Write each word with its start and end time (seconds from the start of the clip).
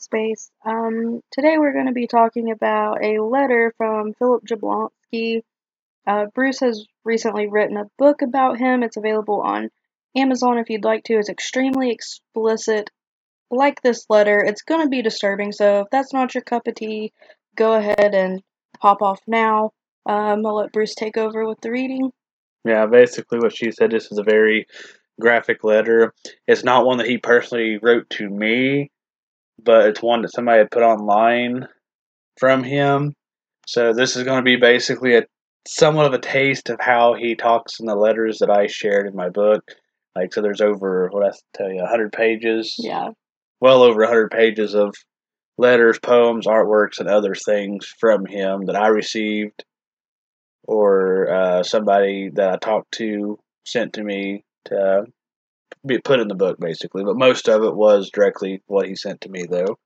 Space. 0.00 0.50
Um, 0.64 1.20
today 1.30 1.58
we're 1.58 1.74
going 1.74 1.86
to 1.86 1.92
be 1.92 2.06
talking 2.06 2.50
about 2.50 3.04
a 3.04 3.20
letter 3.20 3.74
from 3.76 4.14
Philip 4.14 4.44
Jablonski. 4.46 5.42
Uh, 6.06 6.26
Bruce 6.34 6.60
has 6.60 6.86
recently 7.04 7.48
written 7.48 7.76
a 7.76 7.90
book 7.98 8.22
about 8.22 8.58
him. 8.58 8.82
It's 8.82 8.96
available 8.96 9.42
on 9.42 9.70
Amazon 10.16 10.58
if 10.58 10.70
you'd 10.70 10.84
like 10.84 11.04
to. 11.04 11.14
It's 11.14 11.28
extremely 11.28 11.90
explicit. 11.90 12.90
Like 13.50 13.82
this 13.82 14.06
letter, 14.08 14.42
it's 14.42 14.62
going 14.62 14.82
to 14.82 14.88
be 14.88 15.02
disturbing, 15.02 15.52
so 15.52 15.80
if 15.80 15.88
that's 15.90 16.12
not 16.12 16.34
your 16.34 16.42
cup 16.42 16.66
of 16.66 16.76
tea, 16.76 17.12
go 17.56 17.74
ahead 17.74 18.14
and 18.14 18.42
pop 18.80 19.02
off 19.02 19.20
now. 19.26 19.72
Um, 20.06 20.46
I'll 20.46 20.56
let 20.56 20.72
Bruce 20.72 20.94
take 20.94 21.16
over 21.16 21.46
with 21.46 21.60
the 21.60 21.70
reading. 21.70 22.10
Yeah, 22.64 22.86
basically 22.86 23.38
what 23.38 23.54
she 23.54 23.70
said. 23.70 23.90
This 23.90 24.10
is 24.10 24.18
a 24.18 24.22
very 24.22 24.66
graphic 25.20 25.64
letter. 25.64 26.14
It's 26.46 26.64
not 26.64 26.86
one 26.86 26.98
that 26.98 27.06
he 27.06 27.18
personally 27.18 27.78
wrote 27.82 28.08
to 28.10 28.28
me, 28.28 28.90
but 29.64 29.86
it's 29.86 30.02
one 30.02 30.22
that 30.22 30.32
somebody 30.32 30.58
had 30.58 30.70
put 30.70 30.82
online 30.82 31.66
from 32.38 32.62
him. 32.62 33.14
So 33.66 33.92
this 33.92 34.16
is 34.16 34.24
going 34.24 34.38
to 34.38 34.50
be 34.50 34.56
basically 34.56 35.16
a 35.16 35.24
somewhat 35.66 36.06
of 36.06 36.14
a 36.14 36.18
taste 36.18 36.70
of 36.70 36.80
how 36.80 37.14
he 37.14 37.34
talks 37.34 37.78
in 37.80 37.86
the 37.86 37.94
letters 37.94 38.38
that 38.38 38.50
I 38.50 38.66
shared 38.66 39.06
in 39.06 39.14
my 39.14 39.28
book. 39.28 39.62
Like 40.16 40.34
so, 40.34 40.42
there's 40.42 40.60
over 40.60 41.08
what 41.12 41.24
I 41.24 41.30
tell 41.56 41.70
you, 41.70 41.84
hundred 41.86 42.12
pages. 42.12 42.74
Yeah. 42.78 43.10
Well 43.60 43.82
over 43.82 44.06
hundred 44.06 44.30
pages 44.30 44.74
of 44.74 44.94
letters, 45.58 45.98
poems, 45.98 46.46
artworks, 46.46 46.98
and 46.98 47.08
other 47.08 47.34
things 47.34 47.86
from 48.00 48.26
him 48.26 48.66
that 48.66 48.76
I 48.76 48.88
received, 48.88 49.64
or 50.64 51.30
uh, 51.32 51.62
somebody 51.62 52.30
that 52.34 52.52
I 52.54 52.56
talked 52.56 52.92
to 52.92 53.38
sent 53.66 53.92
to 53.94 54.02
me 54.02 54.44
to 54.64 55.04
be 55.86 55.98
put 55.98 56.20
in 56.20 56.28
the 56.28 56.34
book, 56.34 56.58
basically. 56.58 57.04
But 57.04 57.16
most 57.16 57.48
of 57.48 57.62
it 57.62 57.74
was 57.74 58.10
directly 58.10 58.62
what 58.66 58.86
he 58.86 58.94
sent 58.94 59.22
to 59.22 59.28
me, 59.28 59.46
though. 59.48 59.78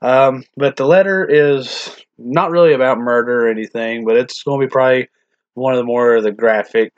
Um, 0.00 0.44
but 0.56 0.76
the 0.76 0.86
letter 0.86 1.26
is 1.28 1.94
not 2.16 2.50
really 2.50 2.72
about 2.72 2.98
murder 2.98 3.46
or 3.46 3.50
anything, 3.50 4.04
but 4.04 4.16
it's 4.16 4.42
going 4.42 4.60
to 4.60 4.66
be 4.66 4.70
probably 4.70 5.08
one 5.54 5.72
of 5.72 5.78
the 5.78 5.84
more 5.84 6.16
of 6.16 6.22
the 6.22 6.32
graphic, 6.32 6.92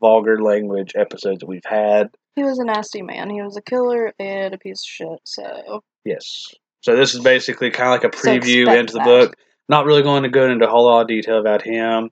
vulgar 0.00 0.42
language 0.42 0.92
episodes 0.96 1.40
that 1.40 1.48
we've 1.48 1.64
had. 1.64 2.08
He 2.34 2.42
was 2.42 2.58
a 2.58 2.64
nasty 2.64 3.02
man. 3.02 3.30
He 3.30 3.42
was 3.42 3.56
a 3.56 3.62
killer 3.62 4.12
and 4.18 4.54
a 4.54 4.58
piece 4.58 4.80
of 4.80 4.88
shit, 4.88 5.20
so. 5.24 5.82
Yes. 6.04 6.48
So 6.80 6.96
this 6.96 7.14
is 7.14 7.20
basically 7.20 7.70
kind 7.70 7.94
of 7.94 8.02
like 8.02 8.14
a 8.14 8.16
preview 8.16 8.62
expect 8.62 8.80
into 8.80 8.92
the 8.94 8.98
that. 9.00 9.04
book. 9.04 9.36
Not 9.68 9.84
really 9.84 10.02
going 10.02 10.24
to 10.24 10.28
go 10.28 10.50
into 10.50 10.66
a 10.66 10.70
whole 10.70 10.86
lot 10.86 11.02
of 11.02 11.08
detail 11.08 11.38
about 11.38 11.62
him, 11.62 12.10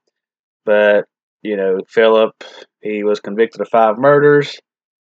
but 0.64 1.06
you 1.42 1.56
know, 1.56 1.80
Philip, 1.88 2.44
he 2.80 3.02
was 3.02 3.20
convicted 3.20 3.60
of 3.60 3.68
five 3.68 3.98
murders 3.98 4.58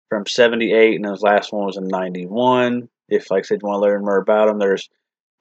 from 0.09 0.27
78, 0.27 0.97
and 0.97 1.07
his 1.07 1.23
last 1.23 1.53
one 1.53 1.67
was 1.67 1.77
in 1.77 1.89
91. 1.89 2.89
If, 3.09 3.31
like 3.31 3.41
I 3.41 3.47
said, 3.47 3.61
you 3.63 3.69
want 3.69 3.83
to 3.83 3.87
learn 3.87 4.03
more 4.03 4.19
about 4.19 4.49
him, 4.49 4.59
there's, 4.59 4.89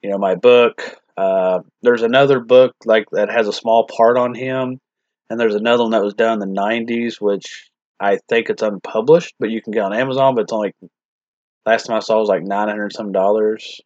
you 0.02 0.10
know, 0.10 0.18
my 0.18 0.34
book. 0.34 0.96
Uh, 1.16 1.60
there's 1.82 2.02
another 2.02 2.40
book 2.40 2.74
like 2.84 3.06
that 3.12 3.30
has 3.30 3.48
a 3.48 3.52
small 3.52 3.86
part 3.86 4.18
on 4.18 4.34
him, 4.34 4.78
and 5.30 5.40
there's 5.40 5.54
another 5.54 5.82
one 5.82 5.92
that 5.92 6.04
was 6.04 6.14
done 6.14 6.42
in 6.42 6.52
the 6.52 6.60
90s, 6.60 7.20
which 7.20 7.70
I 7.98 8.18
think 8.28 8.50
it's 8.50 8.62
unpublished, 8.62 9.34
but 9.40 9.50
you 9.50 9.62
can 9.62 9.72
get 9.72 9.82
on 9.82 9.94
Amazon. 9.94 10.34
But 10.34 10.42
it's 10.42 10.52
only 10.52 10.74
last 11.64 11.86
time 11.86 11.96
I 11.96 12.00
saw 12.00 12.16
it 12.18 12.20
was 12.20 12.28
like 12.28 12.42
900 12.42 12.92
some 12.92 13.12
dollars. 13.12 13.80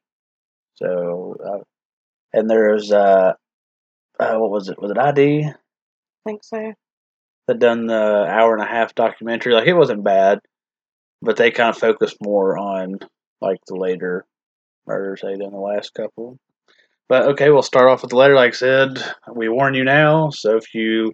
So, 0.76 1.36
uh, 1.44 1.64
and 2.32 2.50
there's 2.50 2.90
uh, 2.90 3.34
uh, 4.18 4.34
what 4.34 4.50
was 4.50 4.68
it? 4.68 4.80
Was 4.80 4.90
it 4.90 4.98
ID? 4.98 5.44
I 5.44 5.54
think 6.26 6.42
so. 6.44 6.72
that 7.46 7.58
done 7.58 7.86
the 7.86 8.26
hour 8.28 8.54
and 8.54 8.62
a 8.62 8.66
half 8.66 8.94
documentary. 8.94 9.54
Like 9.54 9.66
it 9.66 9.74
wasn't 9.74 10.04
bad, 10.04 10.40
but 11.22 11.36
they 11.36 11.50
kind 11.50 11.70
of 11.70 11.78
focus 11.78 12.14
more 12.22 12.58
on 12.58 12.98
like 13.40 13.58
the 13.66 13.76
later 13.76 14.24
murders 14.86 15.20
they 15.22 15.36
done 15.36 15.52
the 15.52 15.58
last 15.58 15.94
couple. 15.94 16.38
But 17.08 17.24
okay, 17.30 17.50
we'll 17.50 17.62
start 17.62 17.88
off 17.88 18.02
with 18.02 18.10
the 18.10 18.16
letter. 18.16 18.34
Like 18.34 18.52
I 18.52 18.56
said, 18.56 19.04
we 19.34 19.48
warn 19.48 19.74
you 19.74 19.84
now. 19.84 20.30
So 20.30 20.56
if 20.56 20.74
you 20.74 21.12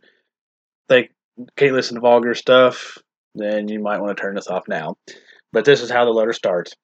think 0.89 1.11
can't 1.57 1.73
listen 1.73 1.95
to 1.95 2.01
vulgar 2.01 2.35
stuff, 2.35 2.99
then 3.35 3.69
you 3.69 3.81
might 3.81 4.01
want 4.01 4.17
to 4.17 4.21
turn 4.21 4.35
this 4.35 4.49
off 4.49 4.65
now. 4.69 4.97
But 5.53 5.65
this 5.65 5.81
is 5.81 5.91
how 5.91 6.05
the 6.05 6.11
letter 6.11 6.33
starts. 6.33 6.75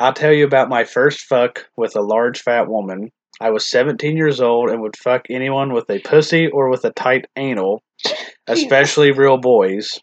I'll 0.00 0.12
tell 0.12 0.32
you 0.32 0.44
about 0.44 0.68
my 0.68 0.84
first 0.84 1.22
fuck 1.22 1.66
with 1.76 1.96
a 1.96 2.02
large 2.02 2.40
fat 2.40 2.68
woman. 2.68 3.10
I 3.40 3.50
was 3.50 3.66
17 3.66 4.16
years 4.16 4.40
old 4.40 4.70
and 4.70 4.80
would 4.82 4.96
fuck 4.96 5.22
anyone 5.30 5.72
with 5.72 5.88
a 5.90 6.00
pussy 6.00 6.48
or 6.48 6.70
with 6.70 6.84
a 6.84 6.92
tight 6.92 7.26
anal, 7.36 7.82
especially 8.46 9.12
real 9.12 9.38
boys. 9.38 10.00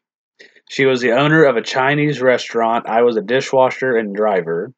She 0.69 0.85
was 0.85 1.01
the 1.01 1.11
owner 1.11 1.43
of 1.43 1.57
a 1.57 1.61
Chinese 1.61 2.21
restaurant. 2.21 2.87
I 2.87 3.03
was 3.03 3.17
a 3.17 3.21
dishwasher 3.21 3.95
and 3.95 4.15
driver. 4.15 4.73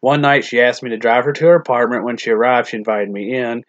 One 0.00 0.20
night 0.20 0.44
she 0.44 0.60
asked 0.60 0.82
me 0.82 0.90
to 0.90 0.96
drive 0.96 1.24
her 1.24 1.32
to 1.32 1.46
her 1.46 1.54
apartment. 1.54 2.04
When 2.04 2.16
she 2.16 2.30
arrived, 2.30 2.68
she 2.68 2.76
invited 2.76 3.10
me 3.10 3.34
in. 3.34 3.64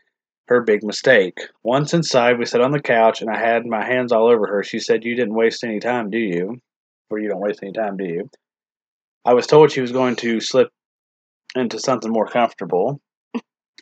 Her 0.48 0.62
big 0.62 0.84
mistake. 0.84 1.38
Once 1.64 1.94
inside, 1.94 2.40
we 2.40 2.46
sat 2.46 2.62
on 2.62 2.72
the 2.72 2.82
couch 2.82 3.22
and 3.22 3.30
I 3.30 3.38
had 3.38 3.68
my 3.68 3.86
hands 3.86 4.12
all 4.12 4.28
over 4.28 4.48
her. 4.48 4.64
She 4.64 4.80
said, 4.80 5.06
You 5.06 5.16
didn't 5.16 5.36
waste 5.36 5.64
any 5.64 5.80
time, 5.80 6.10
do 6.10 6.18
you? 6.18 6.60
Or 7.12 7.20
you 7.20 7.30
don't 7.30 7.42
waste 7.42 7.62
any 7.62 7.72
time, 7.72 7.98
do 7.98 8.06
you? 8.06 8.30
I 9.26 9.34
was 9.34 9.46
told 9.46 9.72
she 9.72 9.82
was 9.82 9.92
going 9.92 10.16
to 10.18 10.40
slip 10.40 10.70
into 11.56 11.80
something 11.80 12.12
more 12.12 12.28
comfortable. 12.28 13.00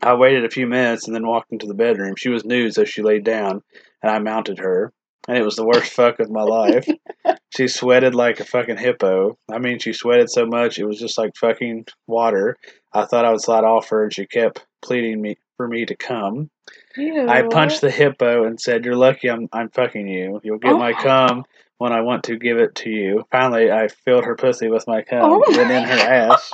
I 0.01 0.13
waited 0.15 0.45
a 0.45 0.49
few 0.49 0.67
minutes 0.67 1.07
and 1.07 1.15
then 1.15 1.25
walked 1.25 1.51
into 1.51 1.67
the 1.67 1.73
bedroom. 1.73 2.15
She 2.17 2.29
was 2.29 2.45
nude, 2.45 2.73
so 2.73 2.85
she 2.85 3.01
laid 3.01 3.23
down, 3.23 3.61
and 4.03 4.11
I 4.11 4.19
mounted 4.19 4.59
her. 4.59 4.93
And 5.27 5.37
it 5.37 5.43
was 5.43 5.55
the 5.55 5.65
worst 5.65 5.93
fuck 5.93 6.19
of 6.19 6.29
my 6.29 6.43
life. 6.43 6.87
She 7.57 7.67
sweated 7.67 8.13
like 8.13 8.39
a 8.39 8.45
fucking 8.45 8.77
hippo. 8.77 9.35
I 9.51 9.57
mean, 9.57 9.79
she 9.79 9.91
sweated 9.91 10.29
so 10.29 10.45
much 10.45 10.77
it 10.77 10.85
was 10.85 10.99
just 10.99 11.17
like 11.17 11.35
fucking 11.35 11.87
water. 12.05 12.55
I 12.93 13.05
thought 13.05 13.25
I 13.25 13.31
would 13.31 13.41
slide 13.41 13.63
off 13.63 13.89
her, 13.89 14.03
and 14.03 14.13
she 14.13 14.27
kept 14.27 14.63
pleading 14.83 15.19
me 15.19 15.37
for 15.57 15.67
me 15.67 15.83
to 15.87 15.95
come. 15.95 16.51
I 16.95 17.41
punched 17.49 17.81
the 17.81 17.89
hippo 17.89 18.45
and 18.45 18.59
said, 18.61 18.85
"You're 18.85 18.95
lucky 18.95 19.27
I'm 19.31 19.49
I'm 19.51 19.69
fucking 19.69 20.07
you. 20.07 20.39
You'll 20.43 20.59
get 20.59 20.73
my 20.77 20.91
Oh. 20.91 21.01
cum 21.01 21.45
when 21.79 21.91
I 21.93 22.01
want 22.01 22.25
to 22.25 22.37
give 22.37 22.59
it 22.59 22.75
to 22.75 22.91
you." 22.91 23.23
Finally, 23.31 23.71
I 23.71 23.87
filled 23.87 24.25
her 24.25 24.35
pussy 24.35 24.69
with 24.69 24.85
my 24.87 25.01
cum 25.01 25.19
Oh 25.23 25.43
and 25.47 25.55
my 25.57 25.63
in 25.77 25.83
her 25.83 25.93
ass. 26.31 26.53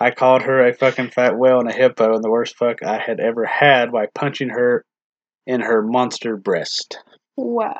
I 0.00 0.10
called 0.10 0.42
her 0.42 0.66
a 0.66 0.74
fucking 0.74 1.10
fat 1.10 1.38
whale 1.38 1.60
and 1.60 1.70
a 1.70 1.72
hippo 1.72 2.14
and 2.16 2.24
the 2.24 2.30
worst 2.30 2.56
fuck 2.56 2.82
I 2.82 2.98
had 2.98 3.20
ever 3.20 3.44
had 3.44 3.92
by 3.92 4.06
punching 4.14 4.48
her 4.48 4.84
in 5.46 5.60
her 5.60 5.82
monster 5.82 6.36
breast. 6.36 6.98
Wow. 7.36 7.78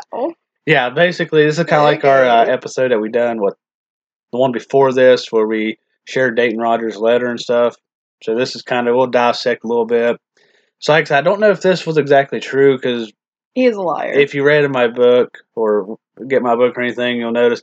Yeah, 0.66 0.90
basically, 0.90 1.44
this 1.44 1.58
is 1.58 1.64
kind 1.64 1.80
of 1.80 1.84
like 1.84 2.04
our 2.04 2.24
uh, 2.24 2.44
episode 2.44 2.90
that 2.90 2.98
we 2.98 3.08
done 3.08 3.40
with 3.40 3.54
the 4.32 4.38
one 4.38 4.52
before 4.52 4.92
this, 4.92 5.30
where 5.30 5.46
we 5.46 5.78
shared 6.04 6.36
Dayton 6.36 6.58
Rogers' 6.58 6.96
letter 6.96 7.26
and 7.26 7.40
stuff. 7.40 7.76
So 8.22 8.34
this 8.34 8.56
is 8.56 8.62
kind 8.62 8.88
of 8.88 8.96
we'll 8.96 9.06
dissect 9.06 9.64
a 9.64 9.68
little 9.68 9.86
bit. 9.86 10.16
So, 10.78 10.92
like 10.92 11.02
I 11.02 11.08
said, 11.08 11.18
I 11.18 11.22
don't 11.22 11.40
know 11.40 11.50
if 11.50 11.60
this 11.62 11.86
was 11.86 11.98
exactly 11.98 12.40
true 12.40 12.76
because 12.76 13.12
He 13.54 13.66
is 13.66 13.76
a 13.76 13.82
liar. 13.82 14.12
if 14.12 14.34
you 14.34 14.44
read 14.44 14.64
in 14.64 14.72
my 14.72 14.88
book 14.88 15.38
or 15.54 15.98
get 16.26 16.42
my 16.42 16.56
book 16.56 16.76
or 16.76 16.82
anything, 16.82 17.16
you'll 17.16 17.32
notice 17.32 17.62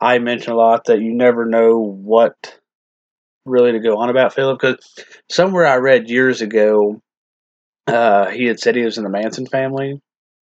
I 0.00 0.18
mention 0.18 0.52
a 0.52 0.56
lot 0.56 0.84
that 0.86 1.00
you 1.00 1.14
never 1.14 1.46
know 1.46 1.78
what 1.78 2.58
really 3.44 3.72
to 3.72 3.80
go 3.80 3.98
on 3.98 4.10
about 4.10 4.34
Philip. 4.34 4.60
Because 4.60 4.94
somewhere 5.30 5.66
I 5.66 5.76
read 5.76 6.10
years 6.10 6.42
ago, 6.42 7.00
uh, 7.86 8.26
he 8.30 8.44
had 8.44 8.60
said 8.60 8.76
he 8.76 8.84
was 8.84 8.98
in 8.98 9.04
the 9.04 9.10
Manson 9.10 9.46
family, 9.46 10.00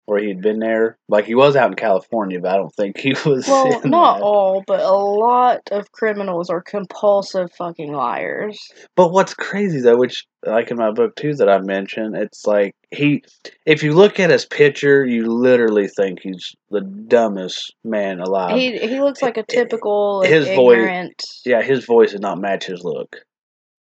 or 0.06 0.18
he 0.18 0.28
had 0.28 0.40
been 0.42 0.58
there. 0.58 0.98
Like 1.08 1.24
he 1.24 1.34
was 1.34 1.56
out 1.56 1.70
in 1.70 1.76
California, 1.76 2.40
but 2.40 2.50
I 2.52 2.56
don't 2.56 2.74
think 2.74 2.98
he 2.98 3.10
was. 3.26 3.46
well, 3.46 3.80
not 3.84 4.18
that. 4.18 4.22
all, 4.22 4.62
but 4.66 4.80
a 4.80 4.92
lot 4.92 5.60
of 5.70 5.90
criminals 5.92 6.50
are 6.50 6.60
compulsive 6.60 7.50
fucking 7.52 7.92
liars. 7.92 8.58
But 8.96 9.12
what's 9.12 9.34
crazy 9.34 9.80
though, 9.80 9.96
which 9.96 10.26
like 10.44 10.70
in 10.70 10.76
my 10.76 10.90
book 10.90 11.16
too 11.16 11.34
that 11.36 11.48
I 11.48 11.58
mentioned, 11.60 12.16
it's 12.16 12.46
like 12.46 12.74
he 12.90 13.24
if 13.64 13.82
you 13.82 13.92
look 13.94 14.20
at 14.20 14.30
his 14.30 14.44
picture, 14.44 15.04
you 15.04 15.26
literally 15.32 15.88
think 15.88 16.20
he's 16.20 16.54
the 16.70 16.82
dumbest 16.82 17.74
man 17.84 18.20
alive. 18.20 18.56
he 18.56 18.76
he 18.78 19.00
looks 19.00 19.22
like 19.22 19.36
a 19.38 19.42
typical 19.42 20.18
like, 20.20 20.28
his 20.30 20.46
voice- 20.48 21.42
yeah, 21.46 21.62
his 21.62 21.84
voice 21.86 22.12
does 22.12 22.20
not 22.20 22.38
match 22.38 22.66
his 22.66 22.82
look. 22.84 23.16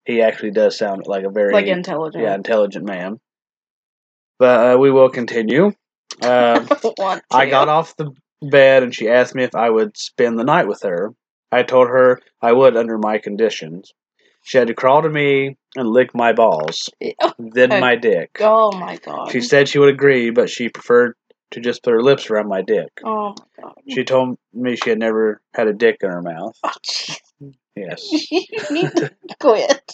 He 0.05 0.21
actually 0.23 0.51
does 0.53 0.77
sound 0.77 1.05
like 1.07 1.25
a 1.25 1.31
very 1.31 1.53
like 1.53 1.67
intelligent. 1.67 2.23
yeah, 2.25 2.35
intelligent 2.35 2.85
man. 2.85 3.19
But 4.39 4.75
uh, 4.75 4.79
we 4.79 4.91
will 4.91 5.09
continue. 5.11 5.73
Um, 6.21 6.69
Want 6.99 7.23
I 7.31 7.49
got 7.49 7.69
off 7.69 7.97
the 7.97 8.13
bed 8.43 8.83
and 8.83 8.95
she 8.95 9.09
asked 9.09 9.35
me 9.35 9.45
if 9.45 9.55
I 9.55 9.71
would 9.71 9.97
spend 9.97 10.39
the 10.39 10.45
night 10.45 10.67
with 10.69 10.83
her. 10.83 11.15
I 11.51 11.63
told 11.63 11.89
her 11.89 12.21
I 12.41 12.53
would 12.53 12.77
under 12.77 12.99
my 12.99 13.19
conditions. 13.19 13.93
She 14.43 14.59
had 14.59 14.67
to 14.69 14.75
crawl 14.75 15.03
to 15.03 15.09
me 15.09 15.57
and 15.77 15.89
lick 15.89 16.15
my 16.15 16.33
balls, 16.33 16.91
then 17.39 17.69
my 17.69 17.95
dick. 17.97 18.39
Oh 18.41 18.73
my 18.73 18.97
god. 18.97 19.31
She 19.31 19.41
said 19.41 19.69
she 19.69 19.79
would 19.79 19.89
agree, 19.89 20.31
but 20.31 20.51
she 20.51 20.69
preferred 20.69 21.15
to 21.53 21.61
just 21.61 21.83
put 21.83 21.93
her 21.93 22.03
lips 22.03 22.29
around 22.29 22.49
my 22.49 22.63
dick. 22.63 22.89
Oh 23.05 23.35
my 23.39 23.63
god. 23.63 23.75
She 23.89 24.03
told 24.05 24.39
me 24.53 24.75
she 24.77 24.91
had 24.91 24.99
never 24.99 25.41
had 25.55 25.69
a 25.69 25.73
dick 25.73 25.99
in 26.03 26.11
her 26.11 26.23
mouth. 26.23 26.57
Oh. 26.65 26.73
Yes. 27.77 28.03
you 28.31 28.47
need 28.71 28.91
to 28.97 29.11
quit. 29.41 29.93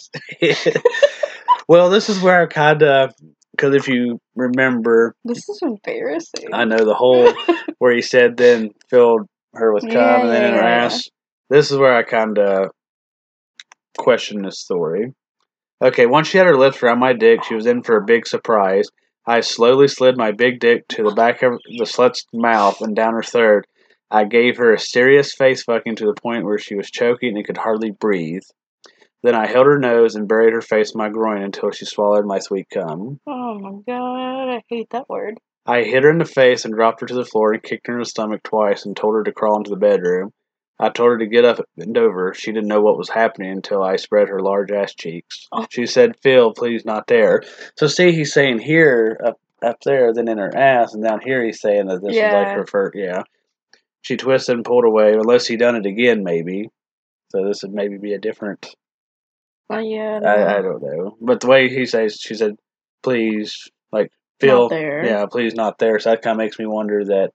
well, 1.67 1.89
this 1.89 2.09
is 2.09 2.21
where 2.21 2.41
I 2.41 2.45
kind 2.47 2.83
of, 2.83 3.13
because 3.59 3.75
if 3.75 3.87
you 3.87 4.19
remember, 4.35 5.15
This 5.25 5.49
is 5.49 5.59
embarrassing. 5.61 6.53
I 6.53 6.63
know 6.63 6.85
the 6.85 6.93
whole 6.93 7.33
where 7.79 7.93
he 7.93 8.01
said 8.01 8.37
then 8.37 8.71
filled 8.89 9.27
her 9.53 9.73
with 9.73 9.83
cum 9.83 9.91
Yeah, 9.91 10.21
and 10.21 10.29
then 10.29 10.43
in 10.45 10.53
her 10.53 10.61
yeah, 10.61 10.79
yeah. 10.79 10.85
ass. 10.85 11.09
This 11.49 11.71
is 11.71 11.77
where 11.77 11.93
I 11.93 12.03
kind 12.03 12.37
of 12.37 12.69
question 13.97 14.43
this 14.43 14.59
story. 14.59 15.13
Okay, 15.81 16.05
once 16.05 16.27
she 16.27 16.37
had 16.37 16.47
her 16.47 16.57
lips 16.57 16.81
around 16.81 16.99
my 16.99 17.13
dick, 17.13 17.43
she 17.43 17.55
was 17.55 17.65
in 17.65 17.83
for 17.83 17.97
a 17.97 18.05
big 18.05 18.27
surprise. 18.27 18.87
I 19.25 19.41
slowly 19.41 19.87
slid 19.87 20.17
my 20.17 20.31
big 20.31 20.59
dick 20.59 20.87
to 20.89 21.03
the 21.03 21.13
back 21.13 21.43
of 21.43 21.59
the 21.77 21.85
slut's 21.85 22.25
mouth 22.33 22.81
and 22.81 22.95
down 22.95 23.13
her 23.13 23.23
throat. 23.23 23.65
I 24.11 24.23
gave 24.23 24.57
her 24.57 24.73
a 24.73 24.79
serious 24.79 25.33
face 25.33 25.63
fucking 25.63 25.97
to 25.97 26.05
the 26.05 26.19
point 26.19 26.45
where 26.45 26.57
she 26.57 26.75
was 26.75 26.89
choking 26.89 27.35
and 27.35 27.45
could 27.45 27.57
hardly 27.57 27.91
breathe. 27.91 28.43
Then 29.21 29.35
I 29.35 29.47
held 29.47 29.67
her 29.67 29.77
nose 29.77 30.15
and 30.15 30.27
buried 30.27 30.53
her 30.53 30.61
face 30.61 30.93
in 30.93 30.97
my 30.97 31.09
groin 31.09 31.41
until 31.41 31.71
she 31.71 31.85
swallowed 31.85 32.25
my 32.25 32.39
sweet 32.39 32.67
cum. 32.73 33.19
Oh 33.27 33.59
my 33.59 33.79
god, 33.85 34.55
I 34.55 34.63
hate 34.69 34.89
that 34.91 35.09
word. 35.09 35.39
I 35.65 35.83
hit 35.83 36.03
her 36.03 36.09
in 36.09 36.19
the 36.19 36.25
face 36.25 36.65
and 36.65 36.73
dropped 36.73 37.01
her 37.01 37.07
to 37.07 37.13
the 37.13 37.25
floor 37.25 37.53
and 37.53 37.61
kicked 37.61 37.87
her 37.87 37.93
in 37.93 37.99
the 37.99 38.05
stomach 38.05 38.41
twice 38.43 38.85
and 38.85 38.95
told 38.95 39.15
her 39.15 39.23
to 39.23 39.31
crawl 39.33 39.57
into 39.57 39.69
the 39.69 39.75
bedroom. 39.75 40.31
I 40.79 40.89
told 40.89 41.09
her 41.11 41.17
to 41.17 41.27
get 41.27 41.43
up 41.43 41.59
and 41.77 41.97
over. 41.97 42.33
She 42.33 42.53
didn't 42.53 42.69
know 42.69 42.79
what 42.79 42.97
was 42.97 43.09
happening 43.09 43.51
until 43.51 43.83
I 43.83 43.97
spread 43.97 44.29
her 44.29 44.39
large 44.39 44.71
ass 44.71 44.95
cheeks. 44.95 45.47
Oh. 45.51 45.67
She 45.69 45.85
said, 45.85 46.15
Phil, 46.23 46.53
please 46.53 46.85
not 46.85 47.07
there. 47.07 47.43
So 47.75 47.87
see 47.87 48.13
he's 48.13 48.33
saying 48.33 48.59
here 48.59 49.19
up 49.23 49.39
up 49.61 49.81
there, 49.83 50.13
then 50.13 50.29
in 50.29 50.37
her 50.37 50.55
ass, 50.55 50.93
and 50.93 51.03
down 51.03 51.19
here 51.19 51.43
he's 51.43 51.59
saying 51.59 51.87
that 51.87 52.01
this 52.01 52.15
is 52.15 52.21
like 52.21 52.47
Yeah. 52.47 52.53
her 52.55 52.65
first 52.65 52.95
yeah. 52.95 53.23
She 54.01 54.15
twisted 54.15 54.55
and 54.55 54.63
pulled 54.63 54.85
away, 54.85 55.11
unless 55.11 55.45
he 55.45 55.57
done 55.57 55.75
it 55.75 55.85
again 55.85 56.23
maybe. 56.23 56.69
So 57.31 57.45
this 57.45 57.61
would 57.63 57.73
maybe 57.73 57.97
be 57.97 58.13
a 58.13 58.19
different 58.19 58.73
Yeah, 59.71 60.19
I, 60.25 60.57
I 60.57 60.61
don't 60.61 60.81
know. 60.81 61.17
But 61.21 61.41
the 61.41 61.47
way 61.47 61.69
he 61.69 61.85
says 61.85 62.19
she 62.19 62.35
said, 62.35 62.55
please 63.03 63.69
like 63.91 64.11
feel. 64.39 64.63
not 64.63 64.69
there. 64.69 65.05
yeah, 65.05 65.25
please 65.25 65.53
not 65.53 65.77
there. 65.77 65.99
So 65.99 66.09
that 66.11 66.23
kinda 66.23 66.37
makes 66.37 66.57
me 66.57 66.65
wonder 66.65 67.05
that 67.05 67.31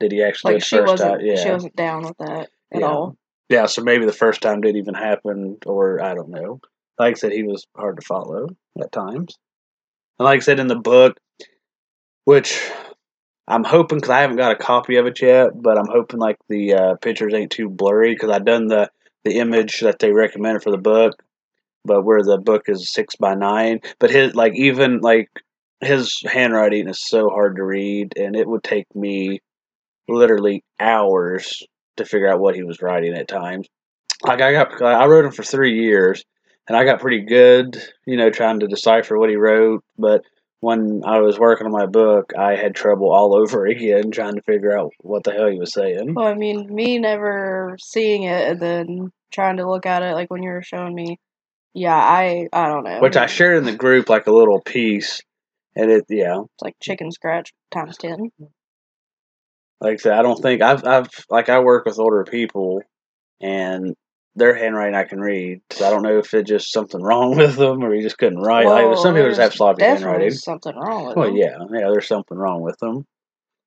did 0.00 0.12
he 0.12 0.22
actually 0.22 0.54
like 0.54 0.64
she 0.64 0.76
first 0.76 0.92
wasn't. 0.92 1.20
time 1.20 1.26
yeah. 1.26 1.42
She 1.42 1.50
wasn't 1.50 1.76
down 1.76 2.04
with 2.04 2.16
that 2.18 2.50
at 2.72 2.80
Yeah. 2.80 2.86
all. 2.86 3.16
Yeah, 3.48 3.66
so 3.66 3.82
maybe 3.82 4.06
the 4.06 4.12
first 4.12 4.40
time 4.40 4.62
didn't 4.62 4.78
even 4.78 4.94
happen, 4.94 5.58
or 5.66 6.02
I 6.02 6.14
don't 6.14 6.30
know. 6.30 6.60
Like 6.98 7.16
I 7.16 7.18
said, 7.18 7.32
he 7.32 7.42
was 7.42 7.66
hard 7.76 7.96
to 7.96 8.06
follow 8.06 8.48
at 8.80 8.92
times. 8.92 9.36
And 10.18 10.24
like 10.24 10.38
I 10.38 10.40
said 10.40 10.58
in 10.58 10.68
the 10.68 10.76
book, 10.76 11.18
which 12.24 12.70
I'm 13.48 13.64
hoping 13.64 13.98
because 13.98 14.10
I 14.10 14.20
haven't 14.20 14.36
got 14.36 14.52
a 14.52 14.56
copy 14.56 14.96
of 14.96 15.06
it 15.06 15.20
yet, 15.20 15.50
but 15.60 15.76
I'm 15.76 15.88
hoping 15.88 16.20
like 16.20 16.36
the 16.48 16.74
uh, 16.74 16.94
pictures 16.96 17.34
ain't 17.34 17.50
too 17.50 17.68
blurry 17.68 18.14
because 18.14 18.30
I 18.30 18.38
done 18.38 18.68
the 18.68 18.90
the 19.24 19.38
image 19.38 19.80
that 19.80 19.98
they 19.98 20.12
recommended 20.12 20.62
for 20.62 20.70
the 20.70 20.78
book, 20.78 21.22
but 21.84 22.02
where 22.02 22.22
the 22.22 22.38
book 22.38 22.64
is 22.68 22.92
six 22.92 23.16
by 23.16 23.34
nine. 23.34 23.80
But 23.98 24.10
his 24.10 24.34
like 24.34 24.54
even 24.56 25.00
like 25.00 25.28
his 25.80 26.20
handwriting 26.24 26.88
is 26.88 27.04
so 27.04 27.28
hard 27.28 27.56
to 27.56 27.64
read, 27.64 28.14
and 28.16 28.36
it 28.36 28.48
would 28.48 28.62
take 28.62 28.86
me 28.94 29.40
literally 30.08 30.64
hours 30.78 31.62
to 31.96 32.04
figure 32.04 32.28
out 32.28 32.40
what 32.40 32.54
he 32.54 32.62
was 32.62 32.82
writing 32.82 33.14
at 33.14 33.28
times. 33.28 33.68
Like 34.24 34.40
I 34.40 34.52
got, 34.52 34.80
I 34.80 35.06
wrote 35.06 35.24
him 35.24 35.32
for 35.32 35.42
three 35.42 35.82
years, 35.82 36.24
and 36.68 36.76
I 36.76 36.84
got 36.84 37.00
pretty 37.00 37.22
good, 37.22 37.82
you 38.06 38.16
know, 38.16 38.30
trying 38.30 38.60
to 38.60 38.68
decipher 38.68 39.18
what 39.18 39.30
he 39.30 39.36
wrote. 39.36 39.84
But 39.98 40.22
when 40.60 41.02
I 41.04 41.18
was 41.18 41.38
working 41.38 41.66
on 41.66 41.72
my 41.72 41.86
book, 41.86 42.32
I 42.38 42.54
had 42.54 42.74
trouble 42.74 43.12
all 43.12 43.34
over 43.40 43.66
again 43.66 44.10
trying 44.10 44.34
to 44.34 44.42
figure 44.42 44.76
out 44.76 44.92
what 45.00 45.24
the 45.24 45.32
hell 45.32 45.48
he 45.48 45.58
was 45.58 45.72
saying. 45.72 46.14
Well, 46.14 46.26
I 46.26 46.34
mean, 46.34 46.72
me 46.72 46.98
never 46.98 47.76
seeing 47.80 48.22
it 48.22 48.48
and 48.48 48.60
then 48.60 49.12
trying 49.32 49.56
to 49.56 49.68
look 49.68 49.86
at 49.86 50.02
it 50.02 50.14
like 50.14 50.30
when 50.30 50.42
you 50.42 50.50
were 50.50 50.62
showing 50.62 50.94
me. 50.94 51.18
Yeah, 51.74 51.96
I 51.96 52.48
I 52.52 52.66
don't 52.68 52.84
know. 52.84 53.00
Which 53.00 53.16
I 53.16 53.26
shared 53.26 53.56
in 53.58 53.64
the 53.64 53.74
group 53.74 54.08
like 54.08 54.26
a 54.26 54.32
little 54.32 54.60
piece, 54.60 55.20
and 55.74 55.90
it, 55.90 56.04
yeah, 56.08 56.40
It's 56.40 56.62
like 56.62 56.74
chicken 56.82 57.10
scratch 57.10 57.52
times 57.70 57.96
ten. 57.96 58.30
like 59.80 59.94
I 59.94 59.96
said, 59.96 60.12
I 60.12 60.22
don't 60.22 60.40
think 60.40 60.62
I've, 60.62 60.84
I've 60.84 61.08
like 61.30 61.48
I 61.48 61.60
work 61.60 61.86
with 61.86 61.98
older 61.98 62.24
people, 62.24 62.82
and 63.40 63.94
their 64.34 64.54
handwriting 64.54 64.94
I 64.94 65.04
can 65.04 65.20
read. 65.20 65.60
So 65.72 65.86
I 65.86 65.90
don't 65.90 66.02
know 66.02 66.18
if 66.18 66.32
it's 66.34 66.48
just 66.48 66.72
something 66.72 67.00
wrong 67.02 67.36
with 67.36 67.56
them 67.56 67.82
or 67.84 67.94
he 67.94 68.02
just 68.02 68.18
couldn't 68.18 68.38
write. 68.38 68.66
like, 68.66 68.96
some 68.98 69.14
people 69.14 69.28
just 69.28 69.40
have 69.40 69.52
sloppy 69.54 69.82
handwriting. 69.82 70.30
something 70.30 70.74
wrong 70.76 71.06
with 71.06 71.16
Well, 71.16 71.28
them. 71.28 71.36
yeah, 71.36 71.56
yeah, 71.72 71.88
there's 71.90 72.08
something 72.08 72.36
wrong 72.36 72.62
with 72.62 72.78
them. 72.78 73.04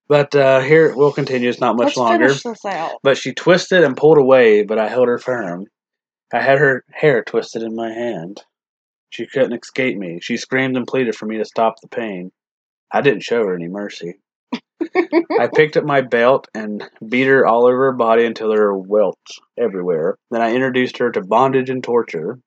But 0.07 0.35
uh, 0.35 0.59
here 0.61 0.95
we'll 0.95 1.11
continue. 1.11 1.49
It's 1.49 1.59
not 1.59 1.75
much 1.75 1.85
Let's 1.85 1.97
longer. 1.97 2.27
finish 2.27 2.43
this 2.43 2.65
out. 2.65 2.99
But 3.01 3.17
she 3.17 3.33
twisted 3.33 3.83
and 3.83 3.97
pulled 3.97 4.19
away, 4.19 4.63
but 4.63 4.77
I 4.77 4.87
held 4.87 5.07
her 5.07 5.17
firm. 5.17 5.65
I 6.33 6.42
had 6.42 6.60
her 6.60 6.83
hair 6.92 7.24
twisted 7.24 7.63
in 7.63 7.75
my 7.75 7.92
hand. 7.92 8.42
She 9.10 9.27
couldn't 9.27 9.54
escape 9.54 9.98
me. 9.98 10.19
She 10.22 10.38
screamed 10.38 10.75
and 10.75 10.88
pleaded 10.88 11.16
for 11.16 11.25
me 11.25 11.38
to 11.38 11.45
stop 11.45 11.75
the 11.81 11.88
pain. 11.88 12.31
I 12.92 13.01
didn't 13.01 13.24
show 13.24 13.44
her 13.45 13.56
any 13.56 13.68
mercy. 13.68 14.16
I 15.39 15.48
picked 15.54 15.77
up 15.77 15.86
my 15.86 16.01
belt 16.01 16.48
and 16.54 16.83
beat 17.07 17.27
her 17.27 17.45
all 17.45 17.66
over 17.66 17.86
her 17.86 17.94
body 17.94 18.25
until 18.25 18.50
there 18.50 18.63
were 18.63 18.77
welts 18.77 19.39
everywhere. 19.57 20.18
Then 20.31 20.42
I 20.42 20.54
introduced 20.54 20.98
her 20.98 21.12
to 21.12 21.22
bondage 21.22 21.69
and 21.69 21.83
torture. 21.83 22.39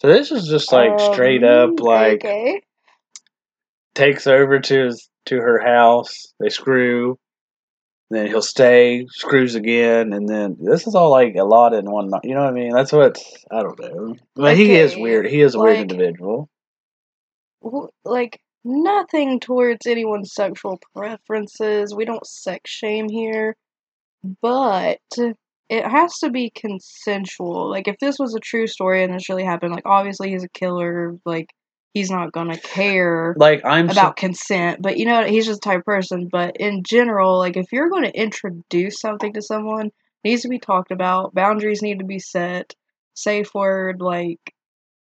So 0.00 0.08
this 0.08 0.32
is 0.32 0.48
just 0.48 0.72
like 0.72 0.98
straight 0.98 1.44
up 1.44 1.70
Um, 1.70 1.76
like 1.76 2.24
okay. 2.24 2.62
takes 3.94 4.26
over 4.26 4.58
to 4.58 4.84
his, 4.86 5.08
to 5.26 5.36
her 5.36 5.60
house. 5.60 6.32
They 6.40 6.48
screw. 6.48 7.18
Then 8.12 8.26
he'll 8.26 8.42
stay, 8.42 9.06
screws 9.10 9.54
again, 9.54 10.12
and 10.12 10.28
then 10.28 10.56
this 10.60 10.86
is 10.86 10.94
all 10.94 11.10
like 11.10 11.34
a 11.36 11.44
lot 11.44 11.74
in 11.74 11.90
one 11.90 12.08
night. 12.08 12.24
You 12.24 12.34
know 12.34 12.42
what 12.42 12.50
I 12.50 12.52
mean? 12.52 12.70
That's 12.70 12.92
what 12.92 13.18
I 13.50 13.62
don't 13.62 13.78
know. 13.80 14.16
But 14.34 14.56
he 14.56 14.74
is 14.74 14.96
weird. 14.96 15.26
He 15.26 15.40
is 15.40 15.54
a 15.54 15.58
weird 15.58 15.78
individual. 15.78 16.48
like 18.04 18.40
nothing 18.64 19.40
towards 19.40 19.86
anyone's 19.86 20.34
sexual 20.34 20.80
preferences. 20.94 21.94
We 21.94 22.04
don't 22.04 22.26
sex 22.26 22.70
shame 22.70 23.08
here, 23.08 23.56
but 24.40 25.00
it 25.68 25.86
has 25.86 26.18
to 26.18 26.30
be 26.30 26.50
consensual. 26.50 27.70
Like 27.70 27.88
if 27.88 27.96
this 27.98 28.18
was 28.18 28.34
a 28.34 28.40
true 28.40 28.66
story 28.66 29.02
and 29.02 29.14
this 29.14 29.28
really 29.28 29.44
happened, 29.44 29.74
like 29.74 29.86
obviously 29.86 30.30
he's 30.30 30.44
a 30.44 30.48
killer. 30.48 31.16
Like 31.24 31.48
he's 31.94 32.10
not 32.10 32.32
gonna 32.32 32.58
care 32.58 33.34
Like 33.36 33.64
I'm 33.64 33.88
so- 33.88 33.92
about 33.92 34.16
consent. 34.16 34.80
But 34.80 34.98
you 34.98 35.06
know 35.06 35.24
he's 35.24 35.46
just 35.46 35.62
the 35.62 35.70
type 35.70 35.80
of 35.80 35.84
person. 35.84 36.28
But 36.30 36.56
in 36.58 36.82
general, 36.82 37.38
like 37.38 37.56
if 37.56 37.72
you're 37.72 37.90
going 37.90 38.04
to 38.04 38.16
introduce 38.16 39.00
something 39.00 39.32
to 39.34 39.42
someone, 39.42 39.86
it 39.86 39.92
needs 40.24 40.42
to 40.42 40.48
be 40.48 40.58
talked 40.58 40.90
about. 40.90 41.34
Boundaries 41.34 41.82
need 41.82 41.98
to 41.98 42.04
be 42.04 42.18
set. 42.18 42.74
Safe 43.14 43.54
word, 43.54 44.00
like 44.00 44.54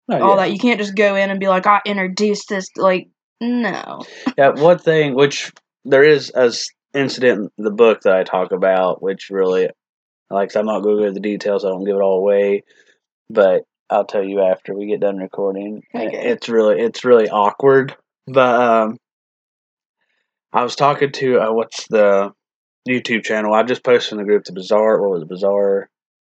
oh, 0.09 0.21
all 0.21 0.29
yeah. 0.31 0.43
that. 0.43 0.51
You 0.51 0.59
can't 0.59 0.79
just 0.79 0.95
go 0.95 1.15
in 1.15 1.29
and 1.29 1.39
be 1.39 1.47
like, 1.47 1.67
I 1.67 1.81
introduced 1.85 2.49
this. 2.49 2.67
Like, 2.75 3.09
no. 3.41 4.03
Yeah, 4.37 4.49
one 4.49 4.79
thing 4.79 5.15
which 5.15 5.51
there 5.85 6.03
is 6.03 6.31
a 6.33 6.51
incident 6.93 7.51
in 7.57 7.63
the 7.63 7.71
book 7.71 8.01
that 8.01 8.15
I 8.15 8.23
talk 8.23 8.51
about, 8.51 9.01
which 9.01 9.29
really, 9.29 9.69
like, 10.29 10.55
I'm 10.55 10.65
not 10.65 10.81
going 10.81 10.97
to 10.97 11.01
go 11.01 11.07
into 11.07 11.19
the 11.19 11.29
details. 11.29 11.65
I 11.65 11.69
don't 11.69 11.83
give 11.83 11.95
it 11.95 12.01
all 12.01 12.19
away, 12.19 12.63
but 13.29 13.63
I'll 13.89 14.05
tell 14.05 14.23
you 14.23 14.41
after 14.41 14.73
we 14.73 14.87
get 14.87 14.99
done 14.99 15.17
recording. 15.17 15.83
Okay. 15.95 16.29
It's 16.29 16.49
really, 16.49 16.81
it's 16.81 17.05
really 17.05 17.29
awkward. 17.29 17.95
But 18.27 18.61
um, 18.61 18.97
I 20.51 20.63
was 20.63 20.75
talking 20.75 21.11
to 21.13 21.39
uh, 21.39 21.53
what's 21.53 21.87
the 21.87 22.33
YouTube 22.87 23.23
channel? 23.23 23.53
I 23.53 23.63
just 23.63 23.83
posted 23.83 24.13
in 24.13 24.17
the 24.17 24.23
group 24.23 24.43
the 24.43 24.53
bizarre. 24.53 25.01
What 25.01 25.11
was 25.11 25.23
it, 25.23 25.29
bizarre? 25.29 25.89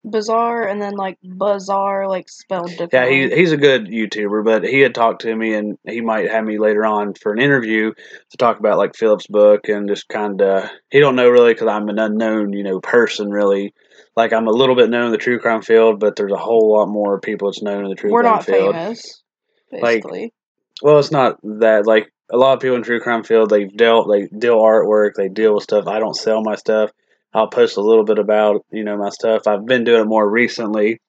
Bizarre 0.09 0.65
and 0.65 0.81
then 0.81 0.95
like 0.95 1.17
bazaar, 1.21 2.07
like 2.07 2.29
spelled 2.29 2.71
Yeah, 2.91 3.09
he, 3.09 3.29
he's 3.35 3.51
a 3.51 3.57
good 3.57 3.87
YouTuber, 3.87 4.45
but 4.45 4.63
he 4.63 4.79
had 4.79 4.95
talked 4.95 5.23
to 5.23 5.35
me, 5.35 5.53
and 5.53 5.77
he 5.85 5.99
might 5.99 6.31
have 6.31 6.45
me 6.45 6.57
later 6.57 6.85
on 6.85 7.15
for 7.15 7.33
an 7.33 7.39
interview 7.39 7.93
to 8.29 8.37
talk 8.37 8.59
about 8.59 8.77
like 8.77 8.95
Philip's 8.95 9.27
book 9.27 9.67
and 9.67 9.89
just 9.89 10.07
kind 10.07 10.41
of. 10.41 10.69
He 10.89 10.99
don't 10.99 11.17
know 11.17 11.29
really 11.29 11.53
because 11.53 11.67
I'm 11.67 11.89
an 11.89 11.99
unknown, 11.99 12.53
you 12.53 12.63
know, 12.63 12.79
person 12.79 13.29
really. 13.29 13.73
Like 14.19 14.33
I'm 14.33 14.47
a 14.47 14.51
little 14.51 14.75
bit 14.75 14.89
known 14.89 15.05
in 15.05 15.11
the 15.13 15.17
true 15.17 15.39
crime 15.39 15.61
field, 15.61 16.01
but 16.01 16.17
there's 16.17 16.33
a 16.33 16.37
whole 16.37 16.73
lot 16.73 16.87
more 16.89 17.21
people 17.21 17.47
that's 17.47 17.61
known 17.61 17.85
in 17.85 17.89
the 17.89 17.95
true 17.95 18.09
crime 18.11 18.41
field. 18.41 18.65
We're 18.65 18.73
not 18.73 18.83
famous, 18.83 19.23
Like, 19.71 19.81
basically. 19.81 20.33
Well, 20.81 20.99
it's 20.99 21.11
not 21.11 21.39
that 21.41 21.87
like 21.87 22.11
a 22.29 22.35
lot 22.35 22.53
of 22.53 22.59
people 22.59 22.75
in 22.75 22.83
true 22.83 22.99
crime 22.99 23.23
field 23.23 23.49
they've 23.49 23.73
dealt 23.73 24.11
they 24.11 24.27
deal 24.27 24.57
artwork, 24.57 25.11
they 25.15 25.29
deal 25.29 25.55
with 25.55 25.63
stuff. 25.63 25.87
I 25.87 25.99
don't 25.99 26.17
sell 26.17 26.41
my 26.41 26.55
stuff. 26.55 26.91
I'll 27.33 27.47
post 27.47 27.77
a 27.77 27.81
little 27.81 28.03
bit 28.03 28.19
about 28.19 28.65
you 28.71 28.83
know 28.83 28.97
my 28.97 29.07
stuff. 29.07 29.47
I've 29.47 29.65
been 29.65 29.85
doing 29.85 30.01
it 30.01 30.07
more 30.07 30.29
recently, 30.29 30.99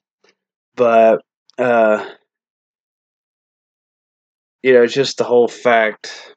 but 0.77 1.21
uh, 1.59 2.09
you 4.63 4.73
know, 4.73 4.85
it's 4.85 4.95
just 4.95 5.19
the 5.19 5.25
whole 5.25 5.49
fact 5.49 6.37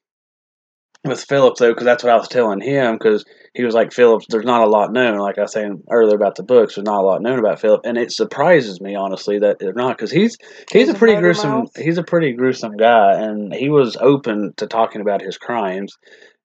with 1.03 1.23
Phillips 1.23 1.59
though, 1.59 1.71
because 1.71 1.85
that's 1.85 2.03
what 2.03 2.13
I 2.13 2.17
was 2.17 2.27
telling 2.27 2.61
him 2.61 2.93
because 2.93 3.25
he 3.53 3.63
was 3.63 3.75
like 3.75 3.91
Phillips. 3.93 4.25
There's 4.29 4.45
not 4.45 4.65
a 4.65 4.69
lot 4.69 4.91
known, 4.91 5.17
like 5.17 5.37
I 5.37 5.41
was 5.43 5.51
saying 5.51 5.83
earlier 5.89 6.15
about 6.15 6.35
the 6.35 6.43
books. 6.43 6.75
There's 6.75 6.85
not 6.85 7.01
a 7.01 7.05
lot 7.05 7.21
known 7.21 7.39
about 7.39 7.59
Philip, 7.59 7.81
and 7.85 7.97
it 7.97 8.11
surprises 8.11 8.79
me 8.81 8.95
honestly 8.95 9.39
that 9.39 9.59
they're 9.59 9.73
not 9.73 9.97
because 9.97 10.11
he's 10.11 10.37
he's 10.71 10.87
He's 10.87 10.89
a 10.89 10.93
pretty 10.93 11.15
gruesome 11.19 11.51
mouth. 11.51 11.75
he's 11.75 11.97
a 11.97 12.03
pretty 12.03 12.33
gruesome 12.33 12.77
guy 12.77 13.19
and 13.21 13.53
he 13.53 13.69
was 13.69 13.97
open 13.97 14.53
to 14.57 14.67
talking 14.67 15.01
about 15.01 15.21
his 15.21 15.37
crimes 15.37 15.97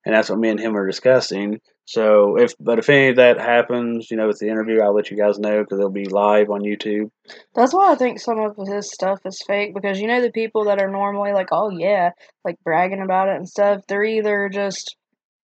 and 0.08 0.16
that's 0.16 0.30
what 0.30 0.38
me 0.40 0.48
and 0.48 0.58
him 0.58 0.76
are 0.76 0.86
discussing 0.86 1.60
so 1.84 2.36
if 2.38 2.54
but 2.58 2.78
if 2.78 2.88
any 2.88 3.10
of 3.10 3.16
that 3.16 3.38
happens 3.38 4.10
you 4.10 4.16
know 4.16 4.26
with 4.26 4.38
the 4.38 4.48
interview 4.48 4.80
i'll 4.80 4.94
let 4.94 5.10
you 5.10 5.16
guys 5.16 5.38
know 5.38 5.60
because 5.62 5.78
it'll 5.78 5.90
be 5.90 6.06
live 6.06 6.50
on 6.50 6.62
youtube 6.62 7.10
That's 7.54 7.74
why 7.74 7.92
I 7.92 7.94
think 7.96 8.20
some 8.20 8.38
of 8.38 8.56
his 8.66 8.90
stuff 8.92 9.20
is 9.26 9.42
fake 9.46 9.74
because 9.74 10.00
you 10.00 10.06
know 10.06 10.20
the 10.22 10.30
people 10.32 10.64
that 10.64 10.80
are 10.80 10.90
normally 10.90 11.32
like, 11.32 11.48
oh 11.52 11.70
yeah, 11.70 12.10
like 12.44 12.56
bragging 12.64 13.02
about 13.02 13.28
it 13.28 13.36
and 13.36 13.48
stuff, 13.48 13.82
they're 13.88 14.04
either 14.04 14.48
just 14.52 14.96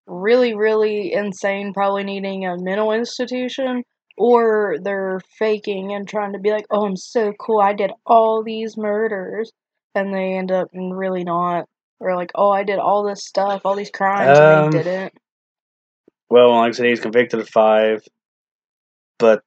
really, 0.07 0.55
really 0.55 1.13
insane, 1.13 1.73
probably 1.73 2.03
needing 2.03 2.45
a 2.45 2.55
mental 2.57 2.91
institution, 2.91 3.83
or 4.17 4.77
they're 4.81 5.19
faking 5.39 5.93
and 5.93 6.07
trying 6.07 6.33
to 6.33 6.39
be 6.39 6.51
like, 6.51 6.65
oh, 6.71 6.85
I'm 6.85 6.95
so 6.95 7.33
cool, 7.39 7.59
I 7.61 7.73
did 7.73 7.91
all 8.05 8.43
these 8.43 8.77
murders. 8.77 9.51
and 9.95 10.13
they 10.13 10.33
end 10.37 10.51
up 10.51 10.67
really 10.73 11.23
not, 11.23 11.65
or 11.99 12.15
like, 12.15 12.31
oh, 12.35 12.51
I 12.51 12.63
did 12.63 12.79
all 12.79 13.03
this 13.03 13.25
stuff, 13.25 13.61
all 13.65 13.75
these 13.75 13.91
crimes, 13.91 14.37
and 14.37 14.47
Um, 14.47 14.71
they 14.71 14.83
didn't. 14.83 15.13
Well, 16.29 16.51
like 16.51 16.69
I 16.69 16.71
said, 16.71 16.87
he's 16.87 16.99
convicted 16.99 17.39
of 17.39 17.49
five, 17.49 18.01
but 19.19 19.41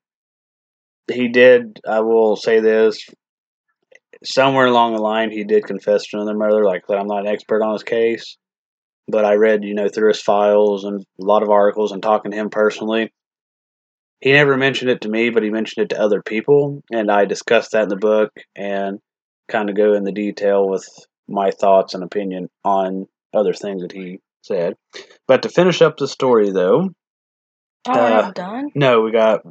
he 1.12 1.28
did. 1.28 1.80
I 1.86 2.00
will 2.00 2.36
say 2.36 2.60
this: 2.60 3.04
somewhere 4.24 4.66
along 4.66 4.94
the 4.94 5.02
line, 5.02 5.30
he 5.30 5.44
did 5.44 5.64
confess 5.64 6.06
to 6.06 6.16
another 6.16 6.34
murder. 6.36 6.64
Like 6.64 6.86
that, 6.88 6.98
I'm 6.98 7.06
not 7.06 7.26
an 7.26 7.32
expert 7.32 7.62
on 7.62 7.72
his 7.72 7.82
case, 7.82 8.36
but 9.08 9.24
I 9.24 9.34
read, 9.34 9.64
you 9.64 9.74
know, 9.74 9.88
through 9.88 10.08
his 10.08 10.22
files 10.22 10.84
and 10.84 11.00
a 11.00 11.24
lot 11.24 11.42
of 11.42 11.50
articles 11.50 11.92
and 11.92 12.02
talking 12.02 12.30
to 12.30 12.36
him 12.36 12.50
personally. 12.50 13.12
He 14.20 14.32
never 14.32 14.56
mentioned 14.56 14.90
it 14.90 15.02
to 15.02 15.08
me, 15.08 15.30
but 15.30 15.44
he 15.44 15.50
mentioned 15.50 15.84
it 15.84 15.94
to 15.94 16.00
other 16.00 16.22
people, 16.22 16.82
and 16.90 17.10
I 17.10 17.24
discussed 17.24 17.72
that 17.72 17.84
in 17.84 17.88
the 17.88 17.96
book 17.96 18.32
and 18.56 18.98
kind 19.48 19.70
of 19.70 19.76
go 19.76 19.94
into 19.94 20.10
detail 20.12 20.68
with 20.68 20.86
my 21.28 21.50
thoughts 21.50 21.94
and 21.94 22.02
opinion 22.02 22.48
on 22.64 23.06
other 23.34 23.52
things 23.52 23.82
that 23.82 23.92
he 23.92 24.20
said. 24.42 24.74
But 25.26 25.42
to 25.42 25.48
finish 25.48 25.82
up 25.82 25.96
the 25.96 26.08
story, 26.08 26.50
though, 26.50 26.90
Oh, 27.86 27.92
we're 27.94 28.18
uh, 28.18 28.30
done. 28.32 28.70
no, 28.74 29.00
we 29.02 29.12
got 29.12 29.42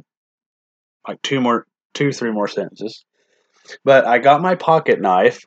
like 1.06 1.20
two 1.22 1.40
more, 1.40 1.66
two, 1.94 2.12
three 2.12 2.30
more 2.30 2.46
sentences. 2.48 3.04
But 3.84 4.06
I 4.06 4.18
got 4.18 4.42
my 4.42 4.54
pocket 4.54 5.00
knife 5.00 5.40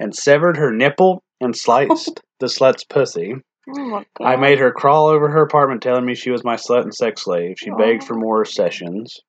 and 0.00 0.14
severed 0.14 0.56
her 0.56 0.72
nipple 0.72 1.22
and 1.40 1.54
sliced 1.56 2.20
the 2.40 2.46
slut's 2.48 2.84
pussy. 2.84 3.34
Oh. 3.68 4.04
I 4.20 4.36
made 4.36 4.58
her 4.58 4.72
crawl 4.72 5.06
over 5.06 5.28
her 5.28 5.42
apartment 5.42 5.82
telling 5.82 6.04
me 6.06 6.14
she 6.14 6.30
was 6.30 6.44
my 6.44 6.56
slut 6.56 6.82
and 6.82 6.94
sex 6.94 7.22
slave. 7.24 7.56
She 7.58 7.70
begged 7.70 8.04
for 8.04 8.14
more 8.14 8.44
sessions. 8.44 9.20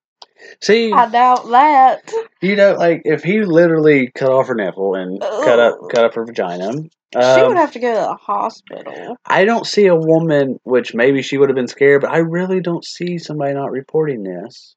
See, 0.62 0.92
I 0.92 1.10
doubt 1.10 1.50
that. 1.50 2.12
you 2.42 2.56
know, 2.56 2.74
like 2.74 3.02
if 3.06 3.24
he 3.24 3.44
literally 3.44 4.12
cut 4.16 4.32
off 4.32 4.48
her 4.48 4.56
nipple 4.56 4.96
and 4.96 5.20
cut 5.20 5.60
up 5.60 5.78
cut 5.92 6.06
up 6.06 6.14
her 6.16 6.26
vagina, 6.26 6.72
she 7.14 7.20
um, 7.20 7.48
would 7.48 7.58
have 7.58 7.72
to 7.74 7.80
go 7.80 7.94
to 7.94 8.00
the 8.00 8.16
hospital. 8.16 9.18
I 9.26 9.46
don't 9.46 9.66
see 9.66 9.86
a 9.88 9.96
woman, 9.96 10.60
which 10.64 10.94
maybe 10.94 11.22
she 11.22 11.38
would 11.38 11.50
have 11.50 11.56
been 11.56 11.68
scared, 11.68 12.02
but 12.02 12.12
I 12.12 12.18
really 12.18 12.60
don't 12.60 12.86
see 12.86 13.18
somebody 13.18 13.54
not 13.54 13.72
reporting 13.72 14.24
this. 14.24 14.76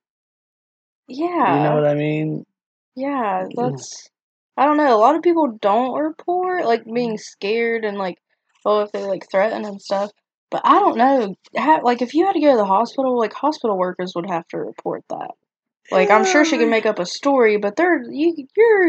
Yeah. 1.09 1.57
You 1.57 1.63
know 1.65 1.75
what 1.75 1.87
I 1.87 1.95
mean? 1.95 2.47
Yeah, 2.95 3.47
that's. 3.55 4.09
I 4.57 4.65
don't 4.65 4.77
know. 4.77 4.95
A 4.95 4.99
lot 4.99 5.17
of 5.17 5.23
people 5.23 5.59
don't 5.61 5.99
report 5.99 6.67
like 6.67 6.85
being 6.85 7.19
scared 7.19 7.85
and 7.85 7.97
like, 7.99 8.19
oh, 8.65 8.83
if 8.83 8.93
they 8.93 9.03
like 9.05 9.29
threaten 9.31 9.65
and 9.65 9.81
stuff. 9.81 10.11
But 10.51 10.63
I 10.65 10.79
don't 10.81 10.99
know. 10.99 11.35
Ha- 11.57 11.81
like, 11.83 12.03
if 12.03 12.15
you 12.15 12.27
had 12.27 12.33
to 12.33 12.41
go 12.41 12.51
to 12.51 12.57
the 12.57 12.65
hospital, 12.65 13.19
like 13.19 13.33
hospital 13.33 13.79
workers 13.79 14.13
would 14.15 14.29
have 14.29 14.47
to 14.49 14.59
report 14.59 15.05
that. 15.09 15.31
Like, 15.91 16.11
I'm 16.11 16.25
sure 16.25 16.45
she 16.45 16.59
can 16.59 16.71
make 16.71 16.87
up 16.87 16.99
a 16.99 17.07
story, 17.07 17.57
but 17.57 17.77
they're 17.77 18.03
you. 18.11 18.47
You're 18.57 18.89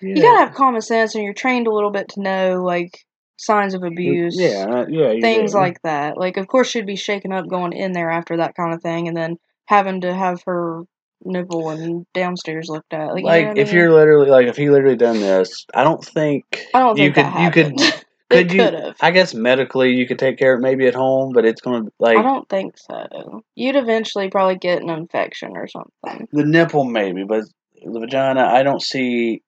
Yeah. 0.00 0.16
you 0.16 0.22
gotta 0.22 0.46
have 0.46 0.54
common 0.54 0.80
sense, 0.80 1.14
and 1.14 1.24
you're 1.24 1.34
trained 1.34 1.66
a 1.66 1.72
little 1.72 1.90
bit 1.90 2.08
to 2.10 2.20
know 2.20 2.62
like 2.62 2.98
signs 3.36 3.74
of 3.74 3.82
abuse. 3.82 4.36
Yeah, 4.38 4.66
uh, 4.68 4.86
yeah, 4.88 5.20
things 5.20 5.52
do. 5.52 5.58
like 5.58 5.80
that. 5.82 6.16
Like, 6.18 6.36
of 6.36 6.46
course, 6.48 6.68
she'd 6.68 6.86
be 6.86 6.96
shaken 6.96 7.32
up 7.32 7.48
going 7.48 7.72
in 7.72 7.92
there 7.92 8.10
after 8.10 8.36
that 8.38 8.54
kind 8.54 8.74
of 8.74 8.82
thing, 8.82 9.08
and 9.08 9.16
then 9.16 9.36
having 9.66 10.00
to 10.02 10.14
have 10.14 10.42
her 10.46 10.82
nipple 11.24 11.70
and 11.70 12.06
downstairs 12.14 12.68
looked 12.68 12.92
at. 12.92 13.12
Like, 13.12 13.24
you 13.24 13.24
know 13.24 13.28
like 13.30 13.46
what 13.46 13.50
I 13.50 13.54
if 13.60 13.68
mean? 13.68 13.76
you're 13.76 13.92
literally 13.92 14.30
like 14.30 14.46
if 14.46 14.56
he 14.56 14.70
literally 14.70 14.96
done 14.96 15.20
this, 15.20 15.66
I 15.74 15.84
don't 15.84 16.04
think 16.04 16.44
I 16.74 16.80
don't 16.80 16.96
think 16.96 17.16
you 17.16 17.22
could 17.24 17.34
you 17.40 17.50
could 17.50 18.04
could 18.32 18.52
you 18.52 18.58
could 18.58 18.74
have. 18.74 18.96
I 19.00 19.10
guess 19.10 19.34
medically 19.34 19.94
you 19.94 20.06
could 20.06 20.18
take 20.18 20.38
care 20.38 20.54
of 20.54 20.60
it 20.60 20.62
maybe 20.62 20.86
at 20.86 20.94
home, 20.94 21.32
but 21.32 21.44
it's 21.44 21.60
gonna 21.60 21.90
like 21.98 22.16
I 22.16 22.22
don't 22.22 22.48
think 22.48 22.76
so. 22.78 23.42
You'd 23.54 23.76
eventually 23.76 24.30
probably 24.30 24.56
get 24.56 24.82
an 24.82 24.90
infection 24.90 25.56
or 25.56 25.68
something. 25.68 26.28
the 26.32 26.44
nipple 26.44 26.84
maybe, 26.84 27.24
but 27.24 27.44
the 27.84 28.00
vagina 28.00 28.44
I 28.44 28.62
don't 28.62 28.82
see. 28.82 29.42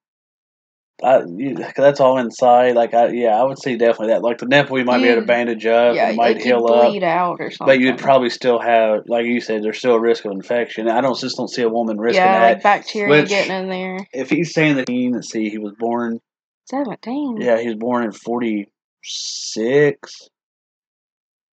I, 1.03 1.23
you, 1.27 1.57
that's 1.75 1.99
all 1.99 2.17
inside. 2.19 2.75
Like 2.75 2.93
I, 2.93 3.09
yeah, 3.09 3.35
I 3.35 3.43
would 3.43 3.59
say 3.59 3.75
definitely 3.75 4.13
that. 4.13 4.21
Like 4.21 4.37
the 4.37 4.45
nipple, 4.45 4.79
you 4.79 4.85
might 4.85 4.99
be 4.99 5.09
able 5.09 5.23
to 5.23 5.27
bandage 5.27 5.65
up 5.65 5.93
yeah, 5.93 6.09
it 6.09 6.15
might 6.15 6.37
heal 6.37 6.59
you 6.59 6.67
up, 6.67 6.89
bleed 6.89 7.03
out 7.03 7.41
or 7.41 7.51
something. 7.51 7.67
but 7.67 7.81
you'd 7.81 7.97
probably 7.97 8.29
still 8.29 8.61
have, 8.61 9.01
like 9.07 9.25
you 9.25 9.41
said, 9.41 9.61
there's 9.61 9.77
still 9.77 9.95
a 9.95 9.99
risk 9.99 10.23
of 10.23 10.31
infection. 10.31 10.89
I 10.89 11.01
don't 11.01 11.19
just 11.19 11.35
don't 11.35 11.49
see 11.49 11.63
a 11.63 11.69
woman 11.69 11.99
risking 11.99 12.23
yeah, 12.23 12.39
that. 12.39 12.53
like 12.53 12.63
bacteria 12.63 13.09
which- 13.09 13.27
getting 13.29 13.51
in 13.51 13.69
there. 13.69 14.07
if 14.13 14.29
he's 14.29 14.53
saying 14.53 14.77
that, 14.77 14.89
let's 14.89 15.29
see, 15.29 15.49
he 15.49 15.57
was 15.57 15.73
born 15.77 16.21
Seventeen. 16.65 17.37
Yeah, 17.39 17.59
he 17.59 17.67
was 17.67 17.77
born 17.77 18.03
in 18.05 18.11
46. 19.05 20.29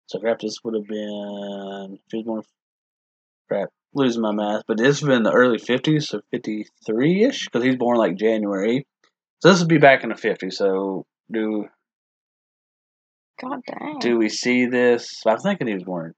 So 0.08 0.20
crap, 0.20 0.40
this 0.40 0.58
would 0.64 0.76
have 0.76 0.88
been. 0.88 2.00
Was 2.14 2.24
born. 2.24 2.44
Crap, 3.48 3.70
losing 3.94 4.22
my 4.22 4.32
math. 4.32 4.64
But 4.68 4.78
this 4.78 5.02
would 5.02 5.12
have 5.12 5.18
been 5.18 5.24
the 5.24 5.32
early 5.32 5.58
50s, 5.58 6.04
so 6.04 6.22
53 6.32 7.24
ish, 7.24 7.46
because 7.46 7.64
he's 7.64 7.76
born 7.76 7.98
like 7.98 8.16
January. 8.16 8.86
So 9.42 9.50
this 9.50 9.60
would 9.60 9.70
be 9.70 9.78
back 9.78 10.04
in 10.04 10.10
the 10.10 10.16
50s. 10.16 10.54
So 10.54 11.06
do 11.32 11.68
God 13.40 13.62
dang. 13.68 14.00
do 14.00 14.18
we 14.18 14.30
see 14.30 14.66
this? 14.66 15.22
I'm 15.26 15.38
thinking 15.40 15.68
he 15.68 15.74
was 15.74 15.84
born 15.84 16.14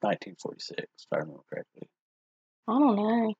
1946, 0.00 0.80
if 0.80 0.88
I 1.12 1.18
remember 1.18 1.42
correctly. 1.52 1.88
I 2.66 2.78
don't 2.78 2.96
know. 2.96 3.34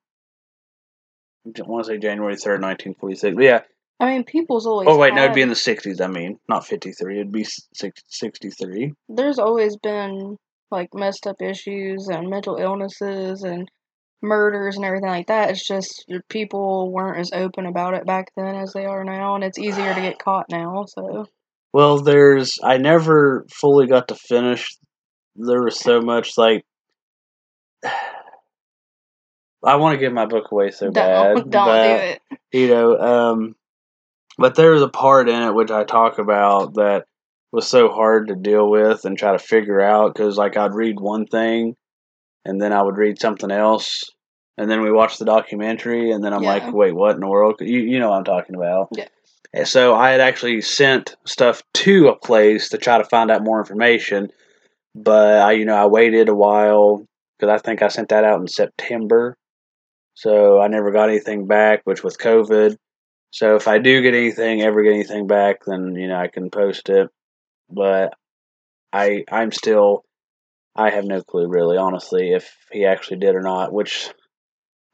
I 1.47 1.61
want 1.67 1.85
to 1.85 1.91
say 1.91 1.97
January 1.97 2.35
3rd, 2.35 2.61
1946. 2.61 3.35
But 3.35 3.43
yeah. 3.43 3.61
I 3.99 4.07
mean, 4.07 4.23
people's 4.25 4.65
always. 4.65 4.87
Oh, 4.89 4.97
wait, 4.97 5.13
no, 5.13 5.23
it'd 5.23 5.35
be 5.35 5.41
in 5.41 5.49
the 5.49 5.55
60s, 5.55 6.01
I 6.01 6.07
mean. 6.07 6.37
Not 6.49 6.65
53. 6.65 7.15
It'd 7.15 7.31
be 7.31 7.45
six, 7.45 8.01
63. 8.07 8.93
There's 9.07 9.39
always 9.39 9.77
been 9.77 10.37
like 10.71 10.93
messed 10.93 11.27
up 11.27 11.41
issues 11.41 12.07
and 12.07 12.29
mental 12.29 12.57
illnesses 12.57 13.43
and 13.43 13.69
murders 14.21 14.75
and 14.75 14.83
everything 14.83 15.09
like 15.09 15.27
that. 15.27 15.51
It's 15.51 15.65
just 15.65 16.05
people 16.29 16.91
weren't 16.91 17.19
as 17.19 17.31
open 17.33 17.65
about 17.65 17.93
it 17.93 18.05
back 18.05 18.31
then 18.35 18.55
as 18.55 18.73
they 18.73 18.85
are 18.85 19.05
now, 19.05 19.35
and 19.35 19.43
it's 19.43 19.59
easier 19.59 19.93
to 19.93 20.01
get 20.01 20.19
caught 20.19 20.47
now. 20.49 20.85
So 20.87 21.27
Well, 21.71 22.01
there's. 22.01 22.59
I 22.61 22.77
never 22.77 23.45
fully 23.49 23.87
got 23.87 24.09
to 24.09 24.15
finish. 24.15 24.67
There 25.35 25.63
was 25.63 25.79
so 25.79 26.01
much 26.01 26.37
like. 26.37 26.65
I 29.63 29.77
want 29.77 29.95
to 29.95 29.99
give 29.99 30.13
my 30.13 30.27
book 30.27 30.51
away 30.51 30.69
so 30.69 30.91
don't 30.91 30.93
bad, 30.93 31.35
don't 31.49 31.51
but 31.51 31.97
do 31.97 32.03
it. 32.03 32.21
you 32.51 32.67
know, 32.67 32.97
um, 32.99 33.55
but 34.37 34.55
there 34.55 34.71
was 34.71 34.81
a 34.81 34.89
part 34.89 35.29
in 35.29 35.41
it 35.41 35.53
which 35.53 35.71
I 35.71 35.83
talk 35.83 36.17
about 36.19 36.75
that 36.75 37.05
was 37.51 37.67
so 37.67 37.89
hard 37.89 38.27
to 38.27 38.35
deal 38.35 38.69
with 38.69 39.05
and 39.05 39.17
try 39.17 39.31
to 39.31 39.39
figure 39.39 39.79
out 39.79 40.13
because, 40.13 40.37
like, 40.37 40.57
I'd 40.57 40.73
read 40.73 40.99
one 40.99 41.25
thing, 41.25 41.75
and 42.43 42.61
then 42.61 42.73
I 42.73 42.81
would 42.81 42.97
read 42.97 43.19
something 43.19 43.49
else, 43.49 44.03
and 44.57 44.69
then 44.69 44.81
we 44.81 44.91
watched 44.91 45.19
the 45.19 45.25
documentary, 45.25 46.11
and 46.11 46.21
then 46.23 46.33
I'm 46.33 46.43
Yeah. 46.43 46.49
like, 46.49 46.73
wait, 46.73 46.93
what 46.93 47.15
in 47.15 47.21
the 47.21 47.27
world? 47.29 47.55
You 47.61 47.79
you 47.79 47.99
know 47.99 48.09
what 48.09 48.17
I'm 48.17 48.23
talking 48.25 48.55
about? 48.55 48.89
Yeah. 48.91 49.07
And 49.53 49.65
so 49.67 49.95
I 49.95 50.11
had 50.11 50.19
actually 50.19 50.59
sent 50.61 51.15
stuff 51.25 51.63
to 51.75 52.09
a 52.09 52.15
place 52.17 52.67
to 52.69 52.77
try 52.77 52.97
to 52.97 53.05
find 53.05 53.31
out 53.31 53.41
more 53.43 53.59
information, 53.59 54.31
but 54.93 55.37
I, 55.37 55.53
you 55.53 55.63
know, 55.63 55.75
I 55.75 55.85
waited 55.85 56.27
a 56.27 56.35
while 56.35 57.05
because 57.39 57.53
I 57.53 57.63
think 57.63 57.81
I 57.81 57.87
sent 57.87 58.09
that 58.09 58.25
out 58.25 58.41
in 58.41 58.47
September, 58.49 59.37
so 60.13 60.59
I 60.59 60.67
never 60.67 60.91
got 60.91 61.07
anything 61.09 61.47
back. 61.47 61.81
Which 61.85 62.03
with 62.03 62.17
COVID, 62.19 62.75
so 63.35 63.57
if 63.57 63.67
I 63.67 63.79
do 63.79 64.01
get 64.01 64.13
anything, 64.13 64.61
ever 64.61 64.81
get 64.81 64.93
anything 64.93 65.27
back, 65.27 65.65
then 65.67 65.93
you 65.95 66.07
know 66.07 66.15
I 66.15 66.29
can 66.29 66.49
post 66.49 66.87
it. 66.87 67.09
But 67.69 68.13
I, 68.93 69.25
I'm 69.29 69.51
still, 69.51 70.05
I 70.73 70.89
have 70.89 71.03
no 71.03 71.21
clue 71.21 71.49
really, 71.49 71.75
honestly, 71.75 72.31
if 72.31 72.49
he 72.71 72.85
actually 72.85 73.17
did 73.17 73.35
or 73.35 73.41
not. 73.41 73.73
Which, 73.73 74.09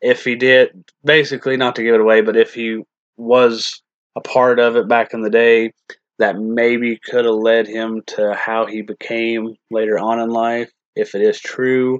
if 0.01 0.23
he 0.23 0.33
did, 0.33 0.69
basically 1.05 1.55
not 1.55 1.75
to 1.75 1.83
give 1.83 1.93
it 1.93 2.01
away, 2.01 2.21
but 2.21 2.35
if 2.35 2.55
he 2.55 2.81
was 3.15 3.83
a 4.15 4.21
part 4.21 4.59
of 4.59 4.75
it 4.75 4.87
back 4.87 5.13
in 5.13 5.21
the 5.21 5.29
day, 5.29 5.73
that 6.17 6.35
maybe 6.35 6.97
could 6.97 7.25
have 7.25 7.35
led 7.35 7.67
him 7.67 8.01
to 8.07 8.33
how 8.33 8.65
he 8.65 8.81
became 8.81 9.53
later 9.69 9.99
on 9.99 10.19
in 10.19 10.31
life. 10.31 10.71
If 10.95 11.13
it 11.13 11.21
is 11.21 11.39
true, 11.39 11.99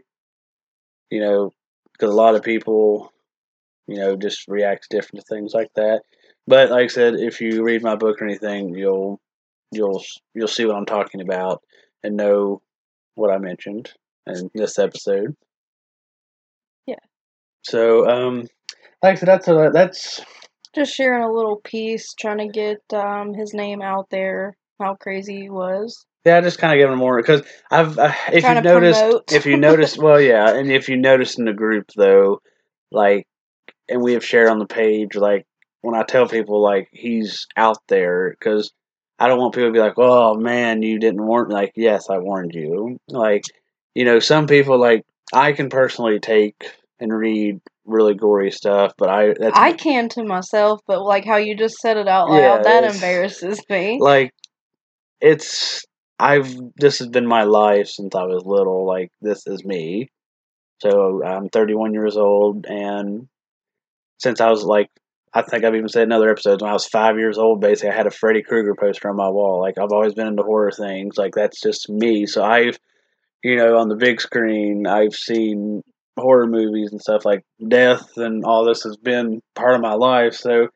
you 1.11 1.21
know, 1.21 1.51
because 1.93 2.11
a 2.11 2.17
lot 2.17 2.33
of 2.33 2.41
people, 2.41 3.13
you 3.85 3.97
know, 3.97 4.15
just 4.15 4.47
react 4.47 4.87
different 4.89 5.23
to 5.23 5.35
things 5.35 5.53
like 5.53 5.69
that. 5.75 6.01
But 6.47 6.69
like 6.71 6.85
I 6.85 6.87
said, 6.87 7.15
if 7.15 7.39
you 7.39 7.63
read 7.63 7.83
my 7.83 7.95
book 7.95 8.21
or 8.21 8.25
anything, 8.25 8.75
you'll 8.75 9.19
you'll 9.71 10.03
you'll 10.33 10.47
see 10.47 10.65
what 10.65 10.75
I'm 10.75 10.85
talking 10.85 11.21
about 11.21 11.61
and 12.03 12.17
know 12.17 12.61
what 13.15 13.31
I 13.31 13.37
mentioned 13.37 13.91
in 14.27 14.49
this 14.53 14.79
episode. 14.79 15.35
Yeah. 16.85 16.95
So, 17.63 18.09
um, 18.09 18.47
like 19.03 19.13
I 19.13 19.15
said, 19.15 19.27
that's 19.27 19.47
a, 19.47 19.69
that's 19.73 20.21
Just 20.73 20.93
sharing 20.95 21.23
a 21.23 21.31
little 21.31 21.57
piece, 21.57 22.13
trying 22.13 22.39
to 22.39 22.47
get 22.47 22.79
um, 22.93 23.33
his 23.33 23.53
name 23.53 23.81
out 23.81 24.09
there. 24.09 24.55
How 24.79 24.95
crazy 24.95 25.41
he 25.41 25.49
was. 25.49 26.05
yeah, 26.25 26.41
just 26.41 26.57
kind 26.57 26.73
of 26.73 26.81
giving 26.81 26.93
him 26.93 26.99
more 26.99 27.17
because 27.17 27.43
I've 27.69 27.99
uh, 27.99 28.13
if 28.31 28.43
you 28.43 28.61
noticed 28.61 29.31
if 29.31 29.45
you 29.45 29.57
noticed 29.57 29.99
well 29.99 30.19
yeah 30.19 30.55
and 30.55 30.71
if 30.71 30.89
you 30.89 30.97
notice 30.97 31.37
in 31.37 31.45
the 31.45 31.53
group 31.53 31.91
though 31.95 32.41
like 32.91 33.27
and 33.87 34.01
we 34.01 34.13
have 34.13 34.25
shared 34.25 34.49
on 34.49 34.57
the 34.57 34.65
page 34.65 35.15
like 35.15 35.45
when 35.81 35.95
I 35.95 36.03
tell 36.03 36.27
people 36.27 36.61
like 36.61 36.89
he's 36.91 37.47
out 37.57 37.77
there 37.87 38.29
because 38.31 38.71
I 39.19 39.27
don't 39.27 39.39
want 39.39 39.53
people 39.53 39.69
to 39.69 39.73
be 39.73 39.79
like 39.79 39.97
oh 39.97 40.35
man 40.35 40.81
you 40.81 40.99
didn't 40.99 41.25
warn 41.25 41.49
like 41.49 41.73
yes 41.75 42.09
I 42.09 42.17
warned 42.17 42.53
you 42.53 42.97
like 43.07 43.43
you 43.95 44.05
know 44.05 44.19
some 44.19 44.47
people 44.47 44.79
like 44.79 45.03
I 45.33 45.53
can 45.53 45.69
personally 45.69 46.19
take 46.19 46.71
and 46.99 47.11
read 47.13 47.59
really 47.85 48.13
gory 48.13 48.51
stuff, 48.51 48.93
but 48.97 49.09
I 49.09 49.33
that's 49.37 49.57
I 49.57 49.73
can 49.73 50.09
to 50.09 50.23
myself, 50.23 50.81
but 50.87 51.01
like 51.01 51.25
how 51.25 51.37
you 51.37 51.55
just 51.55 51.77
said 51.77 51.97
it 51.97 52.07
out 52.07 52.29
loud, 52.29 52.39
Yeah, 52.39 52.57
that 52.63 52.83
embarrasses 52.83 53.61
me. 53.69 53.97
like 53.99 54.31
it's 55.19 55.83
I've 56.19 56.55
this 56.75 56.99
has 56.99 57.07
been 57.07 57.27
my 57.27 57.43
life 57.43 57.87
since 57.87 58.15
I 58.15 58.23
was 58.23 58.43
little. 58.45 58.85
Like 58.85 59.09
this 59.21 59.47
is 59.47 59.65
me. 59.65 60.09
So 60.81 61.23
I'm 61.23 61.49
31 61.49 61.93
years 61.93 62.17
old, 62.17 62.65
and 62.67 63.27
since 64.19 64.41
I 64.41 64.49
was 64.49 64.63
like, 64.63 64.89
I 65.33 65.41
think 65.43 65.63
I've 65.63 65.75
even 65.75 65.87
said 65.87 66.03
in 66.03 66.11
other 66.11 66.29
episodes 66.29 66.61
when 66.61 66.69
I 66.69 66.73
was 66.73 66.85
five 66.85 67.17
years 67.17 67.37
old. 67.37 67.61
Basically, 67.61 67.89
I 67.89 67.95
had 67.95 68.07
a 68.07 68.11
Freddy 68.11 68.41
Krueger 68.43 68.75
poster 68.75 69.09
on 69.09 69.15
my 69.15 69.29
wall. 69.29 69.61
Like 69.61 69.77
I've 69.77 69.91
always 69.91 70.13
been 70.13 70.27
into 70.27 70.43
horror 70.43 70.71
things. 70.71 71.17
Like 71.17 71.33
that's 71.33 71.61
just 71.61 71.89
me. 71.89 72.25
So 72.25 72.43
I've, 72.43 72.77
you 73.43 73.55
know, 73.55 73.77
on 73.77 73.87
the 73.87 73.95
big 73.95 74.19
screen, 74.19 74.87
I've 74.87 75.13
seen 75.15 75.83
horror 76.19 76.47
movies 76.47 76.91
and 76.91 77.01
stuff 77.01 77.23
like 77.25 77.45
death 77.65 78.17
and 78.17 78.43
all 78.43 78.65
this 78.65 78.83
has 78.83 78.97
been 78.97 79.41
part 79.55 79.75
of 79.75 79.81
my 79.81 79.93
life. 79.93 80.33
So 80.33 80.67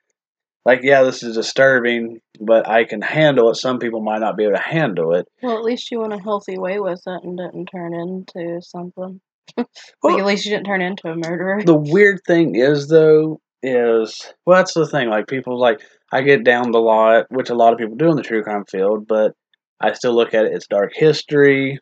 like 0.64 0.80
yeah, 0.84 1.04
this 1.04 1.22
is 1.22 1.36
disturbing, 1.36 2.22
but 2.40 2.68
I 2.68 2.86
can 2.86 3.02
handle 3.02 3.50
it. 3.52 3.56
Some 3.56 3.80
people 3.80 4.02
might 4.02 4.20
not 4.20 4.38
be 4.38 4.44
able 4.46 4.56
to 4.56 4.62
handle 4.62 5.14
it. 5.14 5.28
Well, 5.44 5.58
at 5.58 5.64
least 5.64 5.92
you 5.92 6.00
went 6.00 6.14
a 6.14 6.18
healthy 6.18 6.58
way 6.58 6.80
with 6.80 7.02
it 7.06 7.24
and 7.24 7.38
didn't 7.38 7.68
turn 7.68 7.94
into 7.94 8.62
something. 8.62 9.20
like 9.58 9.68
Well- 10.02 10.18
at 10.18 10.26
least 10.26 10.46
you 10.46 10.52
didn't 10.52 10.66
turn 10.66 10.82
into 10.82 11.10
a 11.10 11.16
murderer. 11.16 11.62
The 11.64 11.76
weird 11.76 12.22
thing 12.26 12.56
is 12.56 12.88
though 12.88 13.42
is 13.66 14.32
well 14.46 14.58
that's 14.58 14.74
the 14.74 14.88
thing 14.88 15.10
like 15.10 15.28
people 15.28 15.60
like 15.60 15.82
I 16.12 16.22
get 16.22 16.44
downed 16.44 16.76
a 16.76 16.80
lot, 16.80 17.26
which 17.30 17.50
a 17.50 17.56
lot 17.56 17.74
of 17.74 17.80
people 17.80 17.96
do 17.96 18.10
in 18.10 18.16
the 18.16 18.22
true 18.22 18.44
crime 18.44 18.64
field, 18.70 19.08
but 19.08 19.34
I 19.82 19.94
still 19.94 20.16
look 20.16 20.34
at 20.34 20.46
it. 20.46 20.54
It's 20.54 20.68
dark 20.68 20.92
history, 20.94 21.72
you 21.72 21.80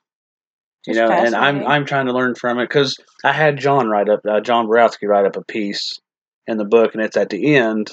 It's 0.88 0.98
know, 0.98 1.12
and 1.12 1.36
I'm. 1.36 1.66
I'm 1.66 1.86
trying 1.86 2.08
to 2.08 2.14
learn 2.14 2.36
from 2.36 2.60
it 2.60 2.70
because 2.70 2.98
I 3.24 3.34
had 3.34 3.58
John 3.58 3.90
write 3.90 4.10
up 4.10 4.22
uh, 4.28 4.40
John 4.40 4.68
Borowski 4.68 5.08
write 5.08 5.26
up 5.26 5.36
a 5.36 5.44
piece 5.44 6.00
in 6.48 6.58
the 6.58 6.66
book, 6.66 6.96
and 6.96 7.04
it's 7.04 7.18
at 7.18 7.30
the 7.30 7.56
end, 7.56 7.90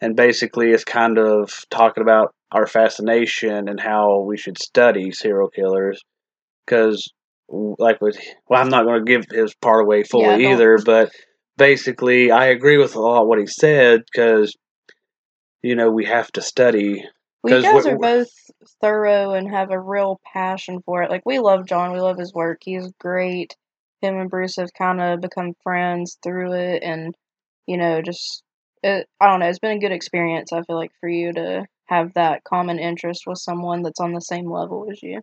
and 0.00 0.16
basically 0.16 0.70
it's 0.70 0.84
kind 0.84 1.18
of 1.18 1.52
talking 1.70 2.02
about 2.02 2.34
our 2.50 2.66
fascination 2.66 3.68
and 3.68 3.80
how 3.80 4.20
we 4.20 4.36
should 4.36 4.58
study 4.58 5.10
serial 5.12 5.48
killers 5.48 6.00
because 6.64 7.12
like 7.48 8.00
with 8.00 8.16
well 8.48 8.62
i'm 8.62 8.70
not 8.70 8.84
going 8.84 9.04
to 9.04 9.10
give 9.10 9.24
his 9.30 9.54
part 9.56 9.84
away 9.84 10.02
fully 10.02 10.44
Yeah, 10.44 10.52
either 10.52 10.78
but 10.84 11.10
basically 11.56 12.30
i 12.30 12.46
agree 12.46 12.76
with 12.78 12.94
a 12.94 13.00
lot 13.00 13.26
what 13.26 13.38
he 13.38 13.46
said 13.46 14.02
because 14.04 14.56
you 15.62 15.74
know 15.76 15.90
we 15.90 16.04
have 16.04 16.30
to 16.32 16.42
study 16.42 17.04
Well, 17.42 17.56
you 17.56 17.62
guys 17.62 17.86
are 17.86 17.98
both 17.98 18.28
thorough 18.80 19.34
and 19.34 19.48
have 19.50 19.70
a 19.70 19.78
real 19.80 20.20
passion 20.32 20.82
for 20.84 21.02
it. 21.02 21.10
Like 21.10 21.22
we 21.24 21.38
love 21.38 21.66
John, 21.66 21.92
we 21.92 22.00
love 22.00 22.18
his 22.18 22.32
work. 22.32 22.60
He's 22.64 22.90
great. 22.98 23.56
Him 24.00 24.18
and 24.18 24.30
Bruce 24.30 24.56
have 24.56 24.72
kind 24.76 25.00
of 25.00 25.20
become 25.20 25.54
friends 25.62 26.18
through 26.22 26.52
it, 26.54 26.82
and 26.82 27.14
you 27.66 27.76
know, 27.78 28.02
just 28.02 28.42
it, 28.82 29.08
I 29.20 29.30
don't 29.30 29.40
know. 29.40 29.46
It's 29.48 29.58
been 29.58 29.78
a 29.78 29.80
good 29.80 29.92
experience. 29.92 30.52
I 30.52 30.62
feel 30.62 30.76
like 30.76 30.92
for 31.00 31.08
you 31.08 31.32
to 31.32 31.66
have 31.86 32.14
that 32.14 32.44
common 32.44 32.78
interest 32.78 33.24
with 33.26 33.38
someone 33.38 33.82
that's 33.82 34.00
on 34.00 34.12
the 34.12 34.20
same 34.20 34.50
level 34.50 34.88
as 34.90 35.02
you. 35.02 35.20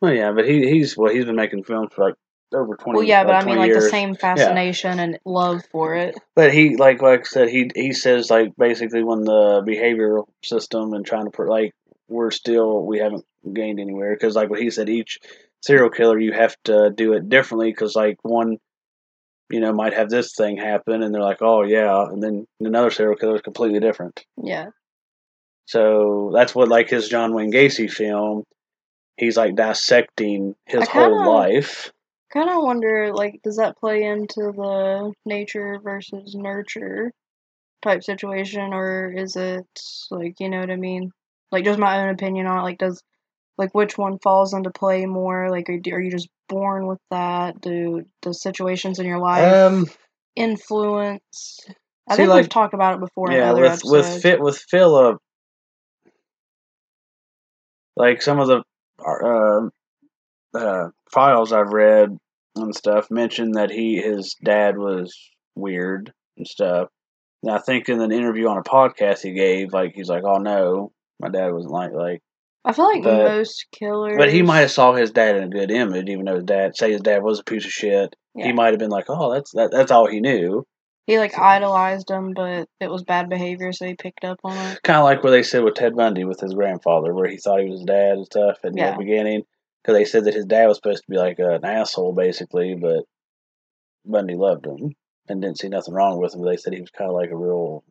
well 0.00 0.12
yeah 0.12 0.32
but 0.32 0.48
he 0.48 0.68
he's 0.70 0.96
well 0.96 1.12
he's 1.12 1.24
been 1.24 1.36
making 1.36 1.62
films 1.64 1.90
for 1.94 2.06
like 2.06 2.14
over 2.54 2.76
20 2.76 2.96
Well, 2.96 3.06
yeah, 3.06 3.24
but 3.24 3.34
uh, 3.34 3.38
I 3.38 3.44
mean, 3.44 3.56
20 3.56 3.72
like 3.72 3.80
the 3.80 3.88
same 3.88 4.14
fascination 4.14 4.98
and 4.98 5.18
love 5.24 5.62
for 5.70 5.94
it. 5.94 6.16
But 6.34 6.52
he, 6.52 6.76
like, 6.76 7.02
like 7.02 7.20
I 7.20 7.22
said, 7.24 7.48
he 7.48 7.70
he 7.74 7.92
says 7.92 8.30
like 8.30 8.56
basically 8.56 9.02
when 9.02 9.22
the 9.22 9.62
behavioral 9.66 10.26
system 10.42 10.94
and 10.94 11.04
trying 11.04 11.24
to 11.24 11.30
put 11.30 11.48
like 11.48 11.72
we're 12.08 12.30
still 12.30 12.84
we 12.84 12.98
haven't 12.98 13.24
gained 13.52 13.80
anywhere 13.80 14.14
because 14.14 14.34
like 14.34 14.50
what 14.50 14.60
he 14.60 14.70
said, 14.70 14.88
each 14.88 15.18
serial 15.62 15.90
killer 15.90 16.18
you 16.18 16.32
have 16.32 16.56
to 16.64 16.90
do 16.90 17.12
it 17.12 17.28
differently 17.28 17.70
because 17.70 17.94
like 17.94 18.16
one, 18.22 18.58
you 19.50 19.60
know, 19.60 19.72
might 19.72 19.94
have 19.94 20.08
this 20.08 20.34
thing 20.34 20.56
happen 20.56 21.02
and 21.02 21.14
they're 21.14 21.22
like, 21.22 21.42
oh 21.42 21.62
yeah, 21.62 22.04
and 22.04 22.22
then 22.22 22.46
another 22.60 22.90
serial 22.90 23.16
killer 23.16 23.36
is 23.36 23.42
completely 23.42 23.80
different. 23.80 24.24
Yeah. 24.42 24.68
So 25.66 26.30
that's 26.34 26.54
what 26.54 26.68
like 26.68 26.88
his 26.88 27.08
John 27.08 27.34
Wayne 27.34 27.52
Gacy 27.52 27.90
film. 27.90 28.44
He's 29.18 29.36
like 29.36 29.54
dissecting 29.54 30.54
his 30.64 30.88
kinda- 30.88 31.14
whole 31.14 31.34
life. 31.34 31.92
Kind 32.32 32.50
of 32.50 32.62
wonder, 32.62 33.12
like, 33.14 33.40
does 33.42 33.56
that 33.56 33.78
play 33.78 34.02
into 34.04 34.52
the 34.52 35.12
nature 35.24 35.78
versus 35.82 36.34
nurture 36.34 37.10
type 37.82 38.02
situation, 38.04 38.74
or 38.74 39.10
is 39.16 39.34
it 39.36 39.66
like, 40.10 40.34
you 40.40 40.50
know 40.50 40.60
what 40.60 40.70
I 40.70 40.76
mean? 40.76 41.10
Like, 41.50 41.64
just 41.64 41.78
my 41.78 42.02
own 42.02 42.10
opinion 42.10 42.46
on 42.46 42.58
it. 42.58 42.62
Like, 42.62 42.78
does 42.78 43.02
like 43.56 43.74
which 43.74 43.96
one 43.96 44.18
falls 44.22 44.52
into 44.52 44.70
play 44.70 45.06
more? 45.06 45.50
Like, 45.50 45.68
are, 45.70 45.80
are 45.92 46.00
you 46.00 46.10
just 46.10 46.28
born 46.48 46.86
with 46.86 47.00
that? 47.10 47.60
Do 47.60 48.04
the 48.22 48.34
situations 48.34 48.98
in 48.98 49.06
your 49.06 49.18
life 49.20 49.54
Um, 49.54 49.86
influence? 50.36 51.60
I 52.08 52.12
see, 52.12 52.16
think 52.18 52.28
like- 52.28 52.42
we've 52.42 52.48
talked 52.50 52.74
about 52.74 52.94
it 52.94 53.00
before 53.00 53.30
in 53.30 53.38
yeah, 53.38 53.52
other 53.52 53.62
with 53.62 53.72
episodes. 53.72 53.90
with 54.14 54.22
fit 54.22 54.40
with 54.40 54.58
Philip, 54.70 55.18
like 57.96 58.20
some 58.22 58.38
of 58.38 58.48
the 58.48 58.62
uh, 59.04 59.68
uh, 60.54 60.88
files 61.12 61.52
I've 61.52 61.72
read 61.72 62.16
and 62.56 62.74
stuff 62.74 63.10
mentioned 63.10 63.54
that 63.54 63.70
he 63.70 63.96
his 64.00 64.34
dad 64.42 64.76
was 64.78 65.16
weird 65.54 66.12
and 66.36 66.46
stuff. 66.46 66.88
And 67.42 67.52
I 67.52 67.58
think 67.58 67.88
in 67.88 68.00
an 68.00 68.12
interview 68.12 68.48
on 68.48 68.58
a 68.58 68.62
podcast 68.62 69.22
he 69.22 69.32
gave, 69.32 69.72
like 69.72 69.92
he's 69.94 70.08
like, 70.08 70.24
"Oh 70.24 70.38
no, 70.38 70.92
my 71.20 71.28
dad 71.28 71.52
wasn't 71.52 71.72
like 71.72 71.92
like." 71.92 72.20
I 72.64 72.72
feel 72.72 72.86
like 72.86 73.02
but- 73.04 73.28
most 73.36 73.66
killers. 73.72 74.16
But 74.18 74.32
he 74.32 74.42
might 74.42 74.60
have 74.60 74.70
saw 74.70 74.92
his 74.92 75.10
dad 75.12 75.36
in 75.36 75.44
a 75.44 75.48
good 75.48 75.70
image, 75.70 76.08
even 76.08 76.24
though 76.24 76.34
his 76.34 76.44
dad 76.44 76.76
say 76.76 76.90
his 76.92 77.00
dad 77.00 77.22
was 77.22 77.38
a 77.38 77.44
piece 77.44 77.64
of 77.64 77.70
shit. 77.70 78.14
Yeah. 78.34 78.46
He 78.46 78.52
might 78.52 78.70
have 78.72 78.78
been 78.80 78.90
like, 78.90 79.06
"Oh, 79.08 79.32
that's 79.32 79.52
that, 79.52 79.70
that's 79.70 79.90
all 79.92 80.06
he 80.08 80.20
knew." 80.20 80.64
He 81.06 81.18
like 81.18 81.38
idolized 81.38 82.10
him, 82.10 82.34
but 82.34 82.68
it 82.80 82.90
was 82.90 83.02
bad 83.04 83.30
behavior, 83.30 83.72
so 83.72 83.86
he 83.86 83.94
picked 83.94 84.24
up 84.24 84.40
on 84.44 84.52
it. 84.72 84.82
kind 84.82 84.98
of 84.98 85.04
like 85.04 85.22
what 85.24 85.30
they 85.30 85.42
said 85.42 85.64
with 85.64 85.74
Ted 85.74 85.96
Bundy 85.96 86.24
with 86.24 86.40
his 86.40 86.52
grandfather, 86.52 87.14
where 87.14 87.28
he 87.30 87.38
thought 87.38 87.60
he 87.60 87.70
was 87.70 87.80
his 87.80 87.86
dad 87.86 88.12
and 88.18 88.26
stuff 88.26 88.58
in 88.64 88.76
Yeah. 88.76 88.90
the 88.90 88.98
beginning, 88.98 89.44
because 89.82 89.96
they 89.96 90.04
said 90.04 90.24
that 90.24 90.34
his 90.34 90.46
dad 90.46 90.66
was 90.66 90.76
supposed 90.76 91.02
to 91.04 91.10
be 91.10 91.16
like 91.16 91.38
an 91.38 91.64
asshole 91.64 92.12
basically, 92.12 92.74
but 92.74 93.04
Bundy 94.04 94.34
loved 94.34 94.66
him 94.66 94.94
and 95.28 95.42
didn't 95.42 95.58
see 95.58 95.68
nothing 95.68 95.94
wrong 95.94 96.18
with 96.18 96.34
him. 96.34 96.44
They 96.44 96.56
said 96.56 96.72
he 96.72 96.80
was 96.80 96.90
kind 96.90 97.10
of 97.10 97.16
like 97.16 97.30
a 97.30 97.36
real 97.36 97.84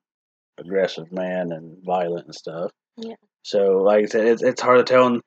aggressive 0.58 1.12
man 1.12 1.52
and 1.52 1.78
violent 1.86 2.26
and 2.26 2.36
stuff. 2.36 2.72
Yeah. 2.98 3.16
So, 3.44 3.84
like 3.84 4.04
I 4.04 4.08
said, 4.08 4.26
it's 4.26 4.44
it's 4.44 4.62
hard 4.62 4.86
to 4.86 4.92
tell. 4.94 5.08
And 5.08 5.22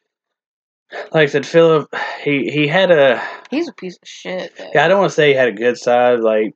like 1.13 1.23
I 1.23 1.27
said, 1.27 1.47
Philip, 1.47 1.95
he 2.23 2.51
he 2.51 2.67
had 2.67 2.91
a 2.91 3.23
He's 3.51 3.69
a 3.69 3.73
piece 3.73 3.95
of 3.95 4.09
shit. 4.09 4.57
Though. 4.57 4.71
yeah. 4.75 4.85
I 4.85 4.89
don't 4.89 5.01
want 5.01 5.11
to 5.11 5.15
say 5.15 5.29
he 5.29 5.35
had 5.35 5.49
a 5.49 5.53
good 5.53 5.79
side. 5.79 6.21
Like 6.21 6.55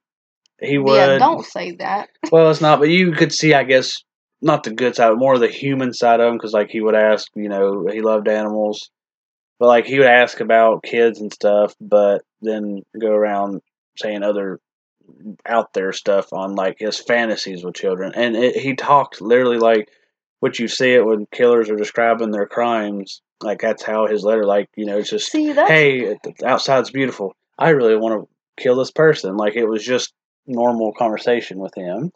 he 0.60 0.78
would. 0.78 0.94
Yeah, 0.94 1.18
don't 1.18 1.44
say 1.44 1.72
that. 1.76 2.08
Well, 2.32 2.50
it's 2.50 2.60
not, 2.60 2.80
but 2.80 2.88
you 2.88 3.12
could 3.12 3.32
see, 3.32 3.54
I 3.54 3.64
guess, 3.64 4.02
not 4.40 4.64
the 4.64 4.72
good 4.72 4.96
side, 4.96 5.12
more 5.16 5.34
of 5.34 5.40
the 5.40 5.48
human 5.48 5.92
side 5.92 6.20
of 6.20 6.28
him, 6.28 6.36
because 6.36 6.52
like 6.52 6.70
he 6.70 6.80
would 6.80 6.94
ask, 6.94 7.28
you 7.34 7.48
know, 7.48 7.86
he 7.90 8.00
loved 8.00 8.28
animals, 8.28 8.90
but 9.58 9.66
like 9.66 9.86
he 9.86 9.98
would 9.98 10.08
ask 10.08 10.40
about 10.40 10.82
kids 10.82 11.20
and 11.20 11.32
stuff, 11.32 11.74
but 11.80 12.22
then 12.42 12.82
go 13.00 13.12
around 13.12 13.62
saying 13.96 14.22
other 14.22 14.60
out 15.46 15.72
there 15.74 15.92
stuff 15.92 16.32
on 16.32 16.54
like 16.54 16.78
his 16.78 16.98
fantasies 16.98 17.64
with 17.64 17.74
children, 17.74 18.12
and 18.14 18.36
it, 18.36 18.56
he 18.56 18.74
talked 18.74 19.20
literally 19.20 19.58
like 19.58 19.88
what 20.40 20.58
you 20.58 20.68
see 20.68 20.92
it 20.92 21.04
when 21.04 21.26
killers 21.32 21.70
are 21.70 21.76
describing 21.76 22.30
their 22.30 22.46
crimes, 22.46 23.22
like 23.42 23.60
that's 23.60 23.82
how 23.82 24.06
his 24.06 24.24
letter, 24.24 24.44
like 24.44 24.68
you 24.76 24.84
know, 24.84 24.98
it's 24.98 25.10
just 25.10 25.30
See, 25.30 25.52
hey, 25.52 26.16
outside's 26.44 26.90
beautiful. 26.90 27.34
I 27.58 27.70
really 27.70 27.96
want 27.96 28.20
to 28.20 28.62
kill 28.62 28.76
this 28.76 28.90
person. 28.90 29.36
Like 29.36 29.56
it 29.56 29.66
was 29.66 29.84
just 29.84 30.12
normal 30.46 30.92
conversation 30.92 31.58
with 31.58 31.74
him. 31.76 32.10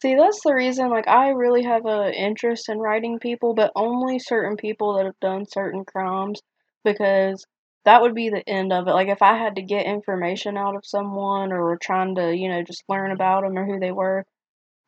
see, 0.00 0.14
that's 0.14 0.42
the 0.44 0.54
reason. 0.54 0.90
Like, 0.90 1.08
I 1.08 1.30
really 1.30 1.62
have 1.62 1.86
a 1.86 2.12
interest 2.12 2.68
in 2.68 2.78
writing 2.78 3.18
people, 3.18 3.54
but 3.54 3.72
only 3.74 4.18
certain 4.18 4.56
people 4.56 4.96
that 4.96 5.06
have 5.06 5.18
done 5.20 5.46
certain 5.46 5.84
crimes, 5.84 6.40
because 6.84 7.46
that 7.84 8.02
would 8.02 8.14
be 8.14 8.30
the 8.30 8.48
end 8.48 8.72
of 8.72 8.86
it. 8.88 8.92
Like, 8.92 9.08
if 9.08 9.22
I 9.22 9.36
had 9.36 9.56
to 9.56 9.62
get 9.62 9.86
information 9.86 10.56
out 10.56 10.76
of 10.76 10.86
someone, 10.86 11.52
or 11.52 11.62
were 11.64 11.78
trying 11.78 12.14
to, 12.16 12.34
you 12.36 12.48
know, 12.48 12.62
just 12.62 12.84
learn 12.88 13.10
about 13.10 13.42
them 13.42 13.58
or 13.58 13.66
who 13.66 13.80
they 13.80 13.92
were, 13.92 14.24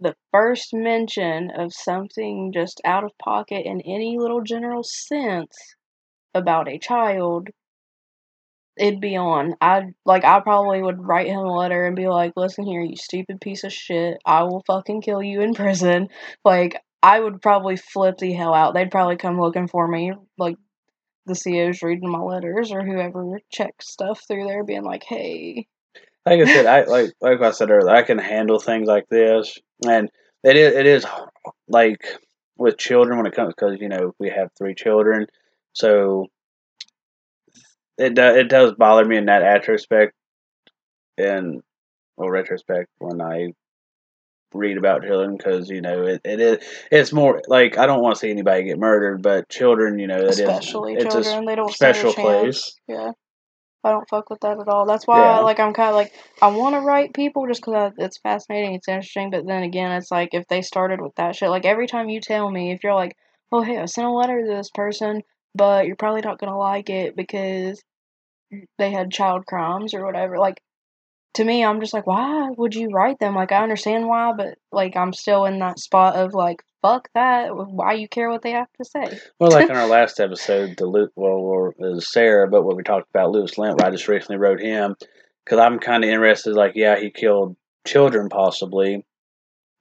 the 0.00 0.16
first 0.32 0.74
mention 0.74 1.50
of 1.50 1.72
something 1.72 2.52
just 2.52 2.80
out 2.84 3.04
of 3.04 3.16
pocket 3.18 3.66
in 3.66 3.80
any 3.82 4.18
little 4.18 4.42
general 4.42 4.82
sense 4.84 5.56
about 6.34 6.68
a 6.68 6.78
child 6.78 7.48
it'd 8.76 9.00
be 9.00 9.16
on. 9.16 9.54
I'd 9.60 9.94
like 10.04 10.24
I 10.24 10.40
probably 10.40 10.82
would 10.82 11.00
write 11.00 11.26
him 11.28 11.38
a 11.38 11.56
letter 11.56 11.86
and 11.86 11.96
be 11.96 12.08
like, 12.08 12.32
"Listen 12.36 12.64
here, 12.66 12.80
you 12.82 12.96
stupid 12.96 13.40
piece 13.40 13.64
of 13.64 13.72
shit. 13.72 14.18
I 14.24 14.42
will 14.44 14.62
fucking 14.66 15.02
kill 15.02 15.22
you 15.22 15.40
in 15.40 15.54
prison." 15.54 16.08
Like 16.44 16.80
I 17.02 17.20
would 17.20 17.42
probably 17.42 17.76
flip 17.76 18.18
the 18.18 18.32
hell 18.32 18.54
out. 18.54 18.74
They'd 18.74 18.90
probably 18.90 19.16
come 19.16 19.40
looking 19.40 19.68
for 19.68 19.86
me, 19.86 20.12
like 20.38 20.56
the 21.26 21.34
CO's 21.34 21.82
reading 21.82 22.10
my 22.10 22.20
letters 22.20 22.72
or 22.72 22.84
whoever 22.84 23.40
checks 23.50 23.88
stuff 23.88 24.22
through 24.26 24.46
there, 24.46 24.64
being 24.64 24.84
like, 24.84 25.04
"Hey, 25.04 25.66
like 26.26 26.40
I 26.40 26.44
said, 26.44 26.66
I 26.66 26.84
like 26.84 27.12
like 27.20 27.40
I 27.40 27.50
said 27.50 27.70
earlier, 27.70 27.94
I 27.94 28.02
can 28.02 28.18
handle 28.18 28.58
things 28.58 28.88
like 28.88 29.08
this, 29.08 29.58
and 29.86 30.10
it 30.42 30.56
is 30.56 30.74
it 30.74 30.86
is 30.86 31.06
like 31.68 32.00
with 32.56 32.78
children 32.78 33.18
when 33.18 33.26
it 33.26 33.34
comes 33.34 33.54
because 33.54 33.78
you 33.80 33.88
know 33.88 34.12
we 34.18 34.30
have 34.30 34.50
three 34.56 34.74
children, 34.74 35.26
so 35.72 36.26
it 37.98 38.14
do, 38.14 38.22
it 38.22 38.48
does 38.48 38.74
bother 38.74 39.04
me 39.04 39.16
in 39.16 39.26
that 39.26 39.42
aspect, 39.42 40.14
and 41.18 41.60
well 42.16 42.30
retrospect 42.30 42.88
when 42.98 43.20
I 43.20 43.52
read 44.54 44.78
about 44.78 45.02
children 45.02 45.36
because 45.36 45.68
you 45.68 45.80
know 45.80 46.06
it, 46.06 46.20
it 46.24 46.40
is 46.40 46.64
it's 46.90 47.12
more 47.12 47.42
like 47.48 47.76
I 47.76 47.86
don't 47.86 48.02
want 48.02 48.14
to 48.16 48.20
see 48.20 48.30
anybody 48.30 48.64
get 48.64 48.78
murdered, 48.78 49.22
but 49.22 49.48
children, 49.48 49.98
you 49.98 50.06
know, 50.06 50.16
is 50.16 50.38
Especially 50.40 50.94
it's 50.94 51.04
a 51.04 51.22
children, 51.22 51.46
they 51.46 51.56
don't 51.56 51.72
special 51.72 52.12
place. 52.12 52.74
Yeah. 52.88 53.12
I 53.84 53.90
don't 53.90 54.08
fuck 54.08 54.30
with 54.30 54.40
that 54.40 54.58
at 54.58 54.66
all. 54.66 54.86
That's 54.86 55.06
why, 55.06 55.20
Yeah. 55.20 55.40
like, 55.40 55.60
I'm 55.60 55.74
kind 55.74 55.90
of 55.90 55.94
like, 55.94 56.14
I 56.40 56.46
want 56.48 56.74
to 56.74 56.80
write 56.80 57.12
people 57.12 57.46
just 57.46 57.60
because 57.60 57.92
it's 57.98 58.18
fascinating, 58.18 58.74
it's 58.74 58.88
interesting. 58.88 59.30
But 59.30 59.46
then 59.46 59.62
again, 59.62 59.92
it's 59.92 60.10
like 60.10 60.30
if 60.32 60.48
they 60.48 60.62
started 60.62 61.02
with 61.02 61.14
that 61.16 61.36
shit, 61.36 61.50
like 61.50 61.66
every 61.66 61.86
time 61.86 62.08
you 62.08 62.20
tell 62.20 62.50
me, 62.50 62.72
if 62.72 62.82
you're 62.82 62.94
like, 62.94 63.14
oh 63.52 63.60
hey, 63.62 63.76
I 63.78 63.84
sent 63.84 64.06
a 64.06 64.10
letter 64.10 64.40
to 64.40 64.46
this 64.46 64.70
person, 64.74 65.20
but 65.54 65.86
you're 65.86 65.96
probably 65.96 66.22
not 66.22 66.38
gonna 66.38 66.56
like 66.56 66.88
it 66.88 67.14
because 67.14 67.82
they 68.78 68.90
had 68.90 69.10
child 69.10 69.44
crimes 69.46 69.92
or 69.92 70.04
whatever. 70.04 70.38
Like, 70.38 70.60
to 71.34 71.44
me, 71.44 71.64
I'm 71.64 71.80
just 71.80 71.92
like, 71.92 72.06
why 72.06 72.50
would 72.56 72.74
you 72.74 72.88
write 72.88 73.18
them? 73.18 73.34
Like, 73.34 73.52
I 73.52 73.62
understand 73.62 74.06
why, 74.06 74.32
but 74.36 74.56
like, 74.72 74.96
I'm 74.96 75.12
still 75.12 75.44
in 75.44 75.58
that 75.58 75.78
spot 75.78 76.16
of 76.16 76.32
like, 76.32 76.62
fuck 76.80 77.08
that. 77.14 77.48
Why 77.54 77.94
you 77.94 78.08
care 78.08 78.30
what 78.30 78.42
they 78.42 78.52
have 78.52 78.72
to 78.80 78.84
say? 78.84 79.18
Well, 79.40 79.50
like 79.50 79.68
in 79.68 79.76
our 79.76 79.86
last 79.88 80.20
episode, 80.20 80.76
the 80.76 80.86
Luke, 80.86 81.12
well, 81.16 81.42
was 81.42 81.74
uh, 81.82 82.00
Sarah, 82.00 82.48
but 82.48 82.62
when 82.62 82.76
we 82.76 82.82
talked 82.82 83.10
about 83.10 83.30
Lewis 83.30 83.58
Lent, 83.58 83.82
I 83.82 83.90
just 83.90 84.08
recently 84.08 84.36
wrote 84.36 84.60
him 84.60 84.94
because 85.44 85.58
I'm 85.58 85.78
kind 85.78 86.04
of 86.04 86.10
interested. 86.10 86.54
Like, 86.54 86.72
yeah, 86.76 86.98
he 86.98 87.10
killed 87.10 87.56
children, 87.86 88.28
possibly. 88.28 89.04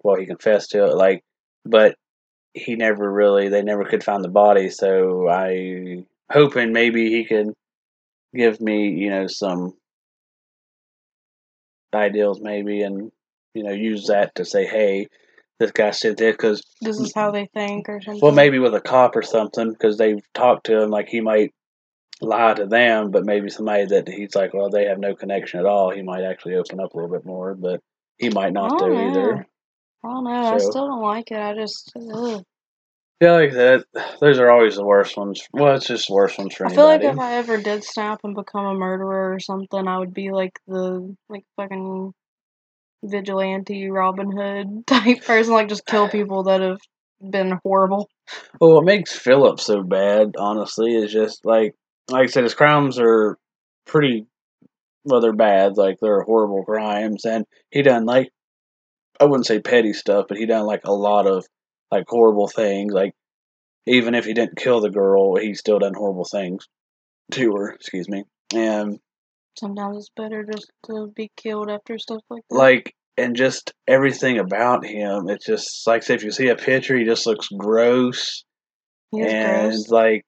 Well, 0.03 0.17
he 0.17 0.25
confessed 0.25 0.71
to 0.71 0.85
it, 0.85 0.95
like, 0.95 1.23
but 1.65 1.95
he 2.53 2.75
never 2.75 3.09
really. 3.09 3.49
They 3.49 3.61
never 3.61 3.85
could 3.85 4.03
find 4.03 4.23
the 4.23 4.29
body, 4.29 4.69
so 4.69 5.29
I 5.29 6.03
hoping 6.31 6.73
maybe 6.73 7.09
he 7.09 7.25
could 7.25 7.53
give 8.35 8.59
me, 8.59 8.89
you 8.89 9.09
know, 9.11 9.27
some 9.27 9.75
ideals, 11.95 12.39
maybe, 12.41 12.81
and 12.81 13.11
you 13.53 13.63
know, 13.63 13.71
use 13.71 14.07
that 14.07 14.35
to 14.35 14.45
say, 14.45 14.65
hey, 14.65 15.07
this 15.59 15.71
guy 15.71 15.91
said 15.91 16.17
this 16.17 16.33
because 16.35 16.63
This 16.81 16.99
is 16.99 17.13
how 17.13 17.31
they 17.31 17.47
think, 17.53 17.87
or 17.89 18.01
something. 18.01 18.21
Well, 18.21 18.31
maybe 18.31 18.59
with 18.59 18.73
a 18.73 18.81
cop 18.81 19.15
or 19.15 19.21
something, 19.21 19.71
because 19.71 19.97
they've 19.97 20.21
talked 20.33 20.65
to 20.67 20.81
him. 20.81 20.89
Like 20.89 21.07
he 21.07 21.21
might 21.21 21.53
lie 22.21 22.53
to 22.53 22.65
them, 22.65 23.11
but 23.11 23.25
maybe 23.25 23.49
somebody 23.49 23.85
that 23.85 24.07
he's 24.07 24.35
like, 24.35 24.53
well, 24.53 24.69
they 24.69 24.85
have 24.85 24.99
no 24.99 25.15
connection 25.15 25.59
at 25.59 25.65
all. 25.65 25.91
He 25.91 26.01
might 26.01 26.23
actually 26.23 26.55
open 26.55 26.79
up 26.79 26.93
a 26.93 26.97
little 26.97 27.11
bit 27.11 27.25
more, 27.25 27.53
but 27.55 27.81
he 28.17 28.29
might 28.29 28.53
not 28.53 28.73
oh, 28.73 28.79
don't 28.79 28.93
know. 28.93 29.09
either. 29.09 29.47
Oh, 30.03 30.09
I 30.09 30.13
don't 30.13 30.23
know. 30.23 30.53
I 30.53 30.57
still 30.57 30.87
don't 30.87 31.01
like 31.01 31.31
it. 31.31 31.37
I 31.37 31.53
just. 31.55 31.91
Ugh. 31.95 32.43
Yeah, 33.21 33.33
like 33.33 33.53
that. 33.53 33.85
Those 34.19 34.39
are 34.39 34.51
always 34.51 34.75
the 34.75 34.85
worst 34.85 35.15
ones. 35.15 35.41
Well, 35.53 35.75
it's 35.75 35.87
just 35.87 36.07
the 36.07 36.13
worst 36.13 36.37
ones 36.37 36.55
for 36.55 36.65
I 36.65 36.75
feel 36.75 36.85
like 36.85 37.01
anybody. 37.03 37.17
if 37.17 37.23
I 37.23 37.35
ever 37.35 37.57
did 37.57 37.83
snap 37.83 38.19
and 38.23 38.35
become 38.35 38.65
a 38.65 38.73
murderer 38.73 39.33
or 39.33 39.39
something, 39.39 39.87
I 39.87 39.97
would 39.97 40.13
be 40.13 40.31
like 40.31 40.59
the 40.67 41.15
like 41.29 41.45
fucking 41.55 42.13
vigilante 43.03 43.89
Robin 43.89 44.31
Hood 44.31 44.87
type 44.87 45.23
person, 45.23 45.53
like 45.53 45.69
just 45.69 45.85
kill 45.85 46.09
people 46.09 46.43
that 46.43 46.61
have 46.61 46.79
been 47.21 47.59
horrible. 47.63 48.09
Well, 48.59 48.75
what 48.75 48.85
makes 48.85 49.17
Philip 49.17 49.59
so 49.59 49.83
bad, 49.83 50.35
honestly, 50.37 50.95
is 50.95 51.11
just 51.11 51.45
like, 51.45 51.75
like 52.09 52.23
I 52.23 52.25
said, 52.27 52.43
his 52.43 52.55
crimes 52.55 52.99
are 52.99 53.37
pretty. 53.85 54.25
Well, 55.05 55.21
they're 55.21 55.33
bad. 55.33 55.77
Like 55.77 55.97
they're 56.01 56.23
horrible 56.23 56.63
crimes, 56.63 57.25
and 57.25 57.45
he 57.71 57.81
done 57.81 58.05
like, 58.05 58.31
I 59.19 59.25
wouldn't 59.25 59.45
say 59.45 59.59
petty 59.59 59.93
stuff, 59.93 60.25
but 60.27 60.37
he 60.37 60.45
done 60.45 60.65
like 60.65 60.81
a 60.85 60.93
lot 60.93 61.27
of 61.27 61.45
like 61.91 62.05
horrible 62.07 62.47
things. 62.47 62.93
Like 62.93 63.13
even 63.85 64.15
if 64.15 64.25
he 64.25 64.33
didn't 64.33 64.57
kill 64.57 64.81
the 64.81 64.89
girl, 64.89 65.35
he 65.35 65.53
still 65.53 65.79
done 65.79 65.93
horrible 65.93 66.25
things 66.25 66.67
to 67.31 67.55
her. 67.55 67.71
Excuse 67.71 68.09
me, 68.09 68.23
and 68.55 68.99
Sometimes 69.57 69.97
it's 69.97 70.09
better 70.15 70.43
just 70.43 70.71
to 70.87 71.11
be 71.15 71.29
killed 71.37 71.69
after 71.69 71.97
stuff 71.99 72.21
like 72.29 72.41
that. 72.49 72.55
like 72.55 72.95
and 73.17 73.35
just 73.35 73.71
everything 73.87 74.39
about 74.39 74.83
him. 74.85 75.29
It's 75.29 75.45
just 75.45 75.85
like 75.85 76.01
say 76.03 76.15
if 76.15 76.23
you 76.23 76.31
see 76.31 76.47
a 76.47 76.55
picture, 76.55 76.97
he 76.97 77.05
just 77.05 77.27
looks 77.27 77.47
gross. 77.49 78.43
and 79.13 79.71
gross. 79.71 79.89
like 79.89 80.25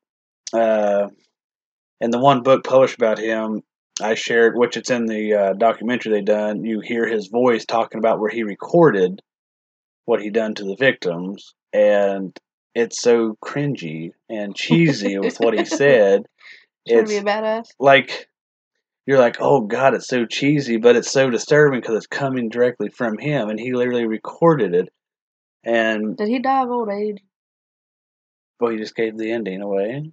uh 0.53 1.07
in 2.01 2.11
the 2.11 2.19
one 2.19 2.43
book 2.43 2.63
published 2.63 2.95
about 2.95 3.17
him 3.17 3.61
i 4.01 4.13
shared 4.13 4.55
which 4.55 4.77
it's 4.77 4.91
in 4.91 5.05
the 5.07 5.33
uh, 5.33 5.53
documentary 5.53 6.11
they 6.11 6.21
done 6.21 6.63
you 6.63 6.81
hear 6.81 7.07
his 7.07 7.27
voice 7.29 7.65
talking 7.65 7.97
about 7.97 8.19
where 8.19 8.29
he 8.29 8.43
recorded 8.43 9.19
what 10.05 10.21
he 10.21 10.29
done 10.29 10.53
to 10.55 10.63
the 10.63 10.75
victims 10.75 11.53
and 11.73 12.37
it's 12.73 13.01
so 13.01 13.37
cringy 13.43 14.11
and 14.29 14.55
cheesy 14.55 15.17
with 15.17 15.37
what 15.39 15.57
he 15.57 15.65
said 15.81 16.23
to 16.87 17.03
be 17.03 17.17
a 17.17 17.23
badass. 17.23 17.67
like 17.79 18.27
you're 19.05 19.19
like 19.19 19.37
oh 19.39 19.61
god 19.61 19.93
it's 19.93 20.07
so 20.07 20.25
cheesy 20.25 20.77
but 20.77 20.95
it's 20.95 21.11
so 21.11 21.29
disturbing 21.29 21.79
because 21.81 21.95
it's 21.95 22.07
coming 22.07 22.49
directly 22.49 22.89
from 22.89 23.17
him 23.17 23.49
and 23.49 23.59
he 23.59 23.73
literally 23.73 24.05
recorded 24.05 24.73
it 24.75 24.89
and 25.63 26.15
Did 26.17 26.27
he 26.27 26.39
die 26.39 26.63
of 26.63 26.69
old 26.69 26.89
age? 26.89 27.17
well 28.59 28.71
he 28.71 28.77
just 28.77 28.95
gave 28.95 29.17
the 29.17 29.31
ending 29.31 29.61
away 29.61 30.11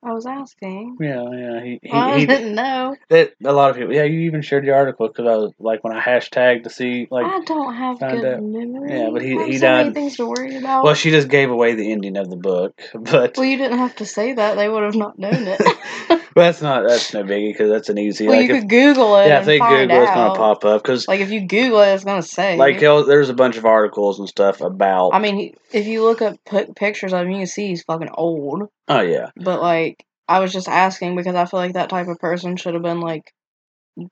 I 0.00 0.12
was 0.12 0.26
asking. 0.26 0.96
yeah 1.00 1.24
yeah 1.32 1.60
he, 1.62 1.80
he, 1.82 1.90
I 1.92 2.18
he 2.18 2.26
didn't 2.26 2.54
know. 2.54 2.94
That 3.08 3.32
a 3.44 3.52
lot 3.52 3.70
of 3.70 3.76
people, 3.76 3.92
yeah. 3.92 4.04
You 4.04 4.20
even 4.20 4.42
shared 4.42 4.64
the 4.64 4.70
article 4.70 5.08
because 5.08 5.26
I 5.26 5.36
was 5.36 5.52
like 5.58 5.82
when 5.82 5.96
I 5.96 6.00
hashtagged 6.00 6.64
to 6.64 6.70
see 6.70 7.08
like. 7.10 7.26
I 7.26 7.40
don't 7.40 7.74
have 7.74 7.98
good 7.98 8.24
out. 8.24 8.42
memory. 8.42 8.96
Yeah, 8.96 9.10
but 9.10 9.22
he- 9.22 9.38
I 9.38 9.44
he 9.46 9.58
so 9.58 9.66
died- 9.66 9.94
things 9.94 10.16
to 10.16 10.26
worry 10.26 10.56
about. 10.56 10.84
Well, 10.84 10.94
she 10.94 11.10
just 11.10 11.28
gave 11.28 11.50
away 11.50 11.74
the 11.74 11.90
ending 11.90 12.16
of 12.16 12.30
the 12.30 12.36
book, 12.36 12.80
but 12.94 13.36
Well, 13.36 13.46
you 13.46 13.56
didn't 13.56 13.78
have 13.78 13.96
to 13.96 14.06
say 14.06 14.34
that. 14.34 14.56
They 14.56 14.68
would 14.68 14.84
have 14.84 14.94
not 14.94 15.18
known 15.18 15.48
it. 15.48 15.60
well, 16.08 16.20
that's 16.36 16.62
not 16.62 16.86
that's 16.86 17.12
no 17.12 17.24
biggie 17.24 17.52
because 17.52 17.68
that's 17.68 17.88
an 17.88 17.98
easy. 17.98 18.28
well, 18.28 18.36
like 18.38 18.48
you 18.48 18.54
if, 18.54 18.60
could 18.62 18.70
Google 18.70 19.16
it. 19.16 19.26
yeah, 19.26 19.40
if 19.40 19.46
they 19.46 19.58
Google, 19.58 20.02
it's 20.02 20.10
gonna 20.12 20.34
pop 20.34 20.64
up 20.64 20.82
because 20.82 21.08
Like 21.08 21.20
if 21.20 21.30
you 21.30 21.46
Google 21.46 21.80
it, 21.80 21.94
it's 21.94 22.04
gonna 22.04 22.22
say. 22.22 22.56
like 22.56 22.78
there's 22.78 23.30
a 23.30 23.34
bunch 23.34 23.56
of 23.56 23.64
articles 23.64 24.20
and 24.20 24.28
stuff 24.28 24.60
about. 24.60 25.10
I 25.10 25.18
mean, 25.18 25.56
if 25.72 25.88
you 25.88 26.04
look 26.04 26.22
up 26.22 26.36
pictures 26.76 27.12
of 27.12 27.22
him, 27.22 27.30
you 27.32 27.38
can 27.38 27.46
see 27.48 27.66
he's 27.68 27.82
fucking 27.82 28.10
old. 28.14 28.70
Oh 28.88 29.00
yeah, 29.00 29.30
But 29.36 29.60
like, 29.60 30.04
I 30.28 30.40
was 30.40 30.52
just 30.52 30.68
asking 30.68 31.16
because 31.16 31.34
I 31.34 31.44
feel 31.46 31.60
like 31.60 31.74
that 31.74 31.90
type 31.90 32.08
of 32.08 32.18
person 32.18 32.56
should 32.56 32.74
have 32.74 32.82
been 32.82 33.00
like 33.00 33.32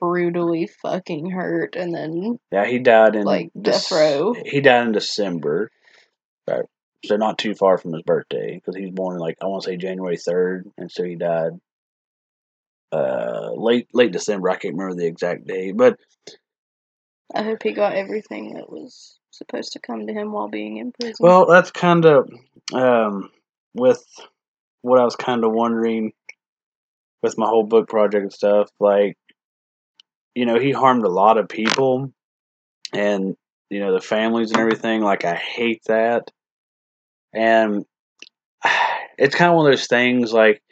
brutally 0.01 0.69
fucking 0.83 1.31
hurt, 1.31 1.77
and 1.77 1.95
then 1.95 2.39
yeah. 2.51 2.67
He 2.67 2.79
died 2.79 3.17
in 3.17 3.25
Like, 3.25 3.51
death 3.61 3.91
row. 3.91 4.35
He 4.45 4.61
died 4.61 4.87
in 4.87 4.93
December, 4.93 5.71
right? 6.49 6.65
So 7.05 7.17
not 7.17 7.39
too 7.39 7.55
far 7.55 7.79
from 7.79 7.93
his 7.93 8.03
birthday 8.03 8.55
because 8.55 8.75
he 8.75 8.83
was 8.83 8.95
born 8.95 9.19
like 9.19 9.37
I 9.43 9.47
want 9.47 9.62
to 9.65 9.71
say 9.71 9.77
January 9.77 10.17
third, 10.17 10.69
and 10.77 10.91
so 10.91 11.05
he 11.05 11.17
died 11.17 11.53
uh 12.93 13.51
late 13.55 13.89
late 13.93 14.12
December. 14.12 14.51
I 14.51 14.57
can't 14.57 14.75
remember 14.75 14.95
the 14.95 15.07
exact 15.07 15.47
day, 15.47 15.73
but 15.73 15.99
I 17.35 17.43
hope 17.43 17.62
he 17.62 17.73
got 17.73 17.95
everything 17.95 18.55
that 18.55 18.71
was 18.71 19.19
supposed 19.31 19.73
to 19.73 19.81
come 19.81 20.07
to 20.07 20.12
him 20.12 20.33
while 20.33 20.49
being 20.49 20.79
in 20.79 20.93
prison. 20.93 21.17
Well, 21.21 21.47
that's 21.47 21.71
kind 21.71 22.05
of 22.05 22.31
um, 22.73 23.31
with 23.75 24.05
what 24.87 25.01
I 25.01 25.05
was 25.05 25.16
kind 25.16 25.44
of 25.44 25.53
wondering 25.53 26.12
with 27.20 27.37
my 27.37 27.46
whole 27.46 27.64
book 27.64 27.88
project 27.88 28.22
and 28.22 28.33
stuff. 28.33 28.70
Like, 28.79 29.18
you 30.35 30.46
know, 30.46 30.61
he 30.61 30.70
harmed 30.70 31.05
a 31.05 31.09
lot 31.09 31.38
of 31.38 31.49
people, 31.49 32.12
and 32.92 33.37
you 33.68 33.81
know 33.81 33.92
the 33.92 34.01
families 34.01 34.53
and 34.53 34.61
everything. 34.61 35.03
Like, 35.03 35.25
I 35.25 35.35
hate 35.35 35.83
that, 35.88 36.31
and 37.35 37.85
it's 39.18 39.35
kind 39.35 39.51
of 39.51 39.57
one 39.57 39.66
of 39.66 39.72
those 39.72 39.88
things. 39.88 40.33
Like, 40.33 40.62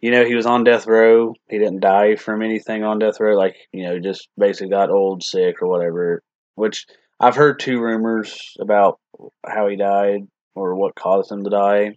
you 0.00 0.10
know, 0.10 0.24
he 0.24 0.34
was 0.34 0.46
on 0.46 0.64
death 0.64 0.88
row. 0.88 1.34
He 1.48 1.58
didn't 1.58 1.80
die 1.80 2.16
from 2.16 2.42
anything 2.42 2.82
on 2.82 2.98
death 2.98 3.20
row. 3.20 3.36
Like, 3.36 3.54
you 3.72 3.84
know, 3.84 4.00
just 4.00 4.28
basically 4.36 4.70
got 4.70 4.90
old, 4.90 5.22
sick, 5.22 5.62
or 5.62 5.68
whatever. 5.68 6.20
Which 6.56 6.86
I've 7.20 7.36
heard 7.36 7.60
two 7.60 7.80
rumors 7.80 8.56
about 8.58 8.98
how 9.46 9.68
he 9.68 9.76
died 9.76 10.26
or 10.56 10.74
what 10.74 10.96
caused 10.96 11.30
him 11.30 11.44
to 11.44 11.50
die, 11.50 11.96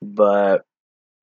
but 0.00 0.64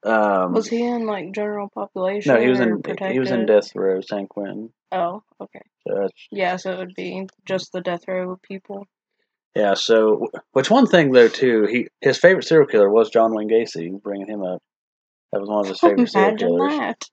um, 0.04 0.54
was 0.54 0.68
he 0.68 0.84
in 0.84 1.06
like 1.06 1.34
general 1.34 1.70
population? 1.70 2.34
no, 2.34 2.40
he 2.42 2.50
was 2.50 2.60
in 2.60 2.82
he 3.12 3.20
was 3.20 3.32
in 3.32 3.46
death 3.46 3.76
row, 3.76 4.00
San 4.02 4.28
Quentin. 4.28 4.72
Oh, 4.92 5.24
okay. 5.42 5.62
So 5.88 5.96
that's, 6.02 6.28
Yeah, 6.32 6.56
so 6.58 6.72
it 6.74 6.78
would 6.80 6.96
be 6.96 7.28
just 7.46 7.72
the 7.74 7.82
death 7.82 8.08
row 8.08 8.38
people. 8.42 8.88
yeah. 9.56 9.74
So, 9.74 10.28
which 10.54 10.70
one 10.70 10.88
thing 10.88 11.12
though 11.12 11.28
too, 11.28 11.66
he 11.66 11.88
his 12.02 12.18
favorite 12.18 12.44
serial 12.46 12.68
killer 12.68 12.90
was 12.90 13.10
John 13.10 13.34
Wayne 13.34 13.50
Gacy. 13.50 14.02
Bringing 14.02 14.28
him 14.28 14.44
up, 14.44 14.62
that 15.32 15.42
was 15.42 15.50
one 15.50 15.62
of 15.62 15.68
his 15.68 15.80
favorite 15.82 16.10
serial 16.10 16.38
killers. 16.38 16.78
that. 16.78 17.04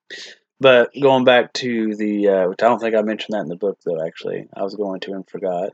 But 0.61 0.91
going 1.01 1.25
back 1.25 1.53
to 1.55 1.95
the, 1.97 2.29
uh, 2.29 2.49
which 2.49 2.63
I 2.63 2.69
don't 2.69 2.79
think 2.79 2.95
I 2.95 3.03
mentioned 3.03 3.35
that 3.35 3.43
in 3.43 3.49
the 3.49 3.57
book 3.57 3.79
though. 3.85 4.01
Actually, 4.05 4.47
I 4.57 4.63
was 4.63 4.77
going 4.77 5.01
to 5.01 5.13
and 5.13 5.29
forgot, 5.29 5.73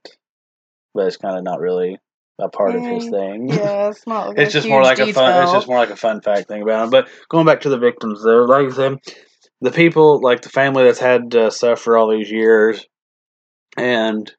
but 0.94 1.06
it's 1.06 1.18
kind 1.18 1.36
of 1.36 1.44
not 1.44 1.60
really 1.60 1.98
a 2.42 2.48
part 2.48 2.74
of 2.74 2.82
his 2.82 3.08
thing. 3.08 3.48
Yeah, 3.48 3.88
it's 3.88 4.06
not. 4.06 4.28
Like 4.36 4.38
it's 4.38 4.52
just 4.52 4.68
more 4.68 4.82
like 4.82 4.98
a 4.98 5.12
fun. 5.12 5.42
It's 5.42 5.52
just 5.52 5.68
more 5.68 5.78
like 5.78 5.90
a 5.90 5.96
fun 5.96 6.20
fact 6.20 6.48
thing 6.48 6.62
about 6.62 6.84
him. 6.84 6.90
But 6.90 7.08
going 7.28 7.46
back 7.46 7.62
to 7.62 7.68
the 7.68 7.78
victims, 7.78 8.22
though, 8.22 8.44
like 8.44 8.66
I 8.66 8.74
said, 8.74 8.98
the 9.60 9.70
people, 9.70 10.20
like 10.20 10.42
the 10.42 10.48
family 10.48 10.84
that's 10.84 10.98
had 10.98 11.32
to 11.32 11.50
suffer 11.50 11.96
all 11.96 12.10
these 12.10 12.30
years, 12.30 12.86
and 13.76 14.30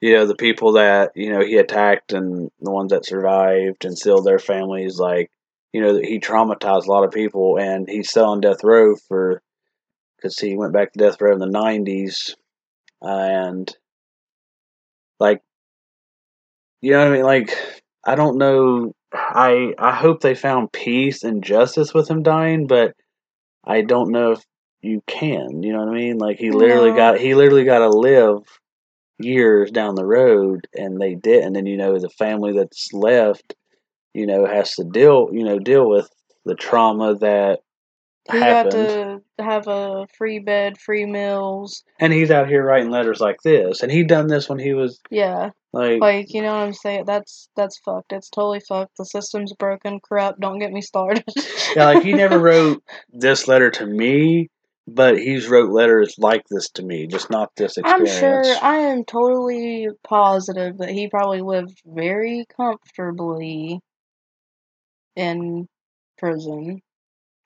you 0.00 0.14
know 0.14 0.26
the 0.26 0.34
people 0.34 0.72
that 0.72 1.12
you 1.14 1.32
know 1.32 1.44
he 1.44 1.56
attacked 1.56 2.12
and 2.12 2.50
the 2.60 2.70
ones 2.70 2.90
that 2.90 3.06
survived 3.06 3.84
and 3.84 3.96
still 3.96 4.22
their 4.22 4.38
families, 4.38 4.98
like 4.98 5.30
you 5.72 5.80
know 5.80 5.96
he 5.96 6.20
traumatized 6.20 6.86
a 6.86 6.90
lot 6.90 7.04
of 7.04 7.12
people, 7.12 7.58
and 7.58 7.88
he's 7.88 8.10
still 8.10 8.26
on 8.26 8.40
death 8.40 8.64
row 8.64 8.96
for 8.96 9.42
because 10.16 10.38
he 10.38 10.56
went 10.56 10.72
back 10.72 10.92
to 10.92 10.98
death 10.98 11.20
row 11.20 11.32
in 11.32 11.38
the 11.38 11.46
nineties. 11.46 12.34
and 13.00 13.74
like 15.18 15.40
you 16.82 16.92
know 16.92 16.98
what 16.98 17.08
I 17.08 17.12
mean. 17.12 17.24
Like 17.24 17.50
I 18.04 18.16
don't 18.16 18.38
know. 18.38 18.94
I 19.14 19.74
I 19.78 19.94
hope 19.94 20.20
they 20.20 20.34
found 20.34 20.72
peace 20.72 21.24
and 21.24 21.44
justice 21.44 21.94
with 21.94 22.10
him 22.10 22.22
dying, 22.22 22.66
but 22.66 22.94
I 23.64 23.82
don't 23.82 24.12
know 24.12 24.32
if 24.32 24.42
you 24.82 25.02
can. 25.06 25.62
You 25.62 25.72
know 25.72 25.80
what 25.80 25.94
I 25.94 25.98
mean? 25.98 26.18
Like 26.18 26.38
he 26.38 26.50
literally 26.50 26.90
No. 26.90 26.96
got 26.96 27.20
he 27.20 27.34
literally 27.34 27.64
got 27.64 27.80
to 27.80 27.88
live 27.90 28.42
years 29.18 29.70
down 29.70 29.94
the 29.94 30.06
road, 30.06 30.66
and 30.74 31.00
they 31.00 31.14
didn't. 31.14 31.48
And 31.48 31.56
then 31.56 31.66
you 31.66 31.76
know 31.76 31.98
the 31.98 32.10
family 32.10 32.52
that's 32.52 32.92
left, 32.92 33.54
you 34.14 34.26
know, 34.26 34.46
has 34.46 34.74
to 34.76 34.84
deal 34.84 35.28
you 35.32 35.44
know 35.44 35.58
deal 35.58 35.88
with 35.88 36.10
the 36.44 36.54
trauma 36.56 37.16
that 37.16 37.60
He 38.30 38.38
happened. 38.38 38.72
got 38.72 39.20
to 39.38 39.44
have 39.44 39.66
a 39.68 40.06
free 40.16 40.38
bed, 40.38 40.78
free 40.78 41.06
meals. 41.06 41.82
And 41.98 42.12
he's 42.12 42.30
out 42.30 42.48
here 42.48 42.64
writing 42.64 42.90
letters 42.90 43.20
like 43.20 43.42
this, 43.42 43.82
and 43.82 43.90
he 43.90 44.04
done 44.04 44.28
this 44.28 44.48
when 44.48 44.58
he 44.58 44.74
was 44.74 45.00
Yeah, 45.10 45.50
like, 45.72 46.00
like 46.00 46.32
you 46.32 46.40
know 46.42 46.52
what 46.52 46.62
I'm 46.62 46.72
saying. 46.72 47.04
That's 47.06 47.48
that's 47.56 47.78
fucked. 47.78 48.12
It's 48.12 48.30
totally 48.30 48.60
fucked. 48.60 48.96
The 48.96 49.04
system's 49.04 49.52
broken, 49.54 49.98
corrupt. 50.00 50.40
Don't 50.40 50.60
get 50.60 50.72
me 50.72 50.82
started. 50.82 51.24
yeah, 51.74 51.86
like 51.86 52.02
he 52.04 52.12
never 52.12 52.38
wrote 52.40 52.82
this 53.12 53.48
letter 53.48 53.70
to 53.72 53.86
me, 53.86 54.50
but 54.86 55.18
he's 55.18 55.48
wrote 55.48 55.70
letters 55.72 56.14
like 56.18 56.44
this 56.48 56.70
to 56.70 56.82
me, 56.84 57.06
just 57.08 57.28
not 57.30 57.50
this 57.56 57.76
I'm 57.78 58.02
experience. 58.06 58.46
sure. 58.46 58.56
I 58.62 58.76
am 58.76 59.04
totally 59.04 59.88
positive 60.04 60.78
that 60.78 60.90
he 60.90 61.08
probably 61.08 61.40
lived 61.42 61.80
very 61.84 62.46
comfortably 62.56 63.80
in 65.16 65.66
prison. 66.18 66.80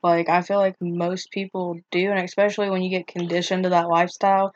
Like 0.03 0.29
I 0.29 0.43
feel 0.43 0.59
like 0.59 0.77
most 0.81 1.31
people 1.31 1.79
do, 1.91 2.11
and 2.11 2.21
especially 2.25 2.71
when 2.71 2.83
you 2.83 2.91
get 2.91 3.07
conditioned 3.07 3.65
to 3.65 3.71
that 3.71 3.89
lifestyle. 3.89 4.53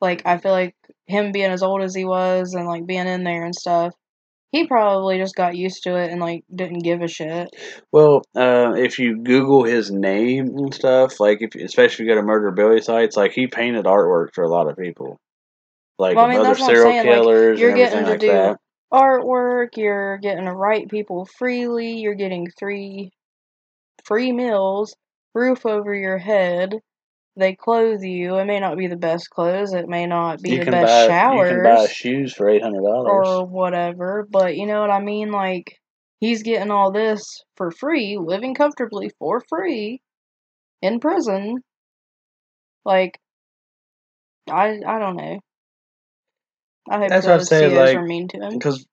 Like 0.00 0.22
I 0.26 0.38
feel 0.38 0.52
like 0.52 0.74
him 1.06 1.32
being 1.32 1.50
as 1.50 1.62
old 1.62 1.82
as 1.82 1.94
he 1.94 2.04
was 2.04 2.54
and 2.54 2.66
like 2.66 2.86
being 2.86 3.06
in 3.06 3.24
there 3.24 3.44
and 3.44 3.54
stuff, 3.54 3.94
he 4.52 4.66
probably 4.66 5.18
just 5.18 5.34
got 5.34 5.56
used 5.56 5.82
to 5.84 5.96
it 5.96 6.10
and 6.10 6.20
like 6.20 6.44
didn't 6.54 6.80
give 6.80 7.02
a 7.02 7.08
shit. 7.08 7.48
Well, 7.92 8.22
uh, 8.34 8.74
if 8.76 8.98
you 8.98 9.22
Google 9.22 9.64
his 9.64 9.90
name 9.90 10.46
and 10.56 10.72
stuff, 10.72 11.20
like 11.20 11.38
if 11.40 11.54
especially 11.54 12.04
if 12.04 12.08
you 12.08 12.14
go 12.14 12.20
to 12.20 12.26
Murderabilia 12.26 12.82
sites, 12.82 13.16
like 13.16 13.32
he 13.32 13.46
painted 13.46 13.84
artwork 13.84 14.28
for 14.34 14.44
a 14.44 14.48
lot 14.48 14.68
of 14.68 14.76
people, 14.76 15.18
like 15.98 16.16
Well, 16.16 16.26
I 16.26 16.28
mean, 16.28 16.38
other 16.40 16.50
that's 16.50 16.60
what 16.60 16.70
I'm 16.70 16.76
serial 16.76 16.92
saying, 16.92 17.06
like, 17.06 17.14
killers 17.16 17.60
you're 17.60 17.70
and 17.70 17.78
getting 17.78 17.98
everything 17.98 18.04
to 18.04 18.10
like 18.12 18.20
do 18.20 18.26
that. 18.28 18.58
Artwork, 18.92 19.76
you're 19.76 20.18
getting 20.18 20.44
to 20.44 20.52
write 20.52 20.88
people 20.88 21.26
freely, 21.38 21.98
you're 21.98 22.14
getting 22.14 22.46
three 22.58 23.10
free 24.04 24.32
meals, 24.32 24.94
roof 25.34 25.64
over 25.66 25.94
your 25.94 26.18
head. 26.18 26.74
They 27.36 27.54
clothe 27.54 28.02
you. 28.02 28.36
It 28.38 28.46
may 28.46 28.60
not 28.60 28.78
be 28.78 28.86
the 28.86 28.96
best 28.96 29.28
clothes. 29.30 29.74
It 29.74 29.88
may 29.88 30.06
not 30.06 30.40
be 30.42 30.52
You 30.52 30.64
the 30.64 30.70
best 30.70 31.08
buy 31.08 31.14
showers. 31.14 31.50
you 31.50 31.54
can 31.56 31.62
buy 31.64 31.86
shoes 31.86 32.32
for 32.34 32.48
eight 32.48 32.62
hundred 32.62 32.82
dollars. 32.82 33.28
or 33.28 33.44
whatever. 33.46 34.26
But 34.30 34.56
you 34.56 34.66
know 34.66 34.80
what 34.80 34.90
I 34.90 35.00
mean? 35.00 35.30
Like 35.30 35.76
he's 36.18 36.42
getting 36.42 36.70
all 36.70 36.92
this 36.92 37.42
for 37.56 37.70
free, 37.70 38.16
living 38.18 38.54
comfortably 38.54 39.10
for 39.18 39.42
free 39.48 40.00
in 40.80 40.98
prison. 40.98 41.58
Like 42.84 43.18
I 44.50 44.80
I 44.86 44.98
don't 44.98 45.16
know. 45.16 45.40
I 46.88 46.98
hope 46.98 47.08
That's 47.08 47.26
what 47.26 47.34
I 47.34 47.38
the 47.38 47.44
said, 47.44 47.72
COs 47.72 47.78
like, 47.78 47.96
were 47.96 48.06
mean 48.06 48.28
to 48.28 48.38
him. 48.38 48.52
Because 48.54 48.86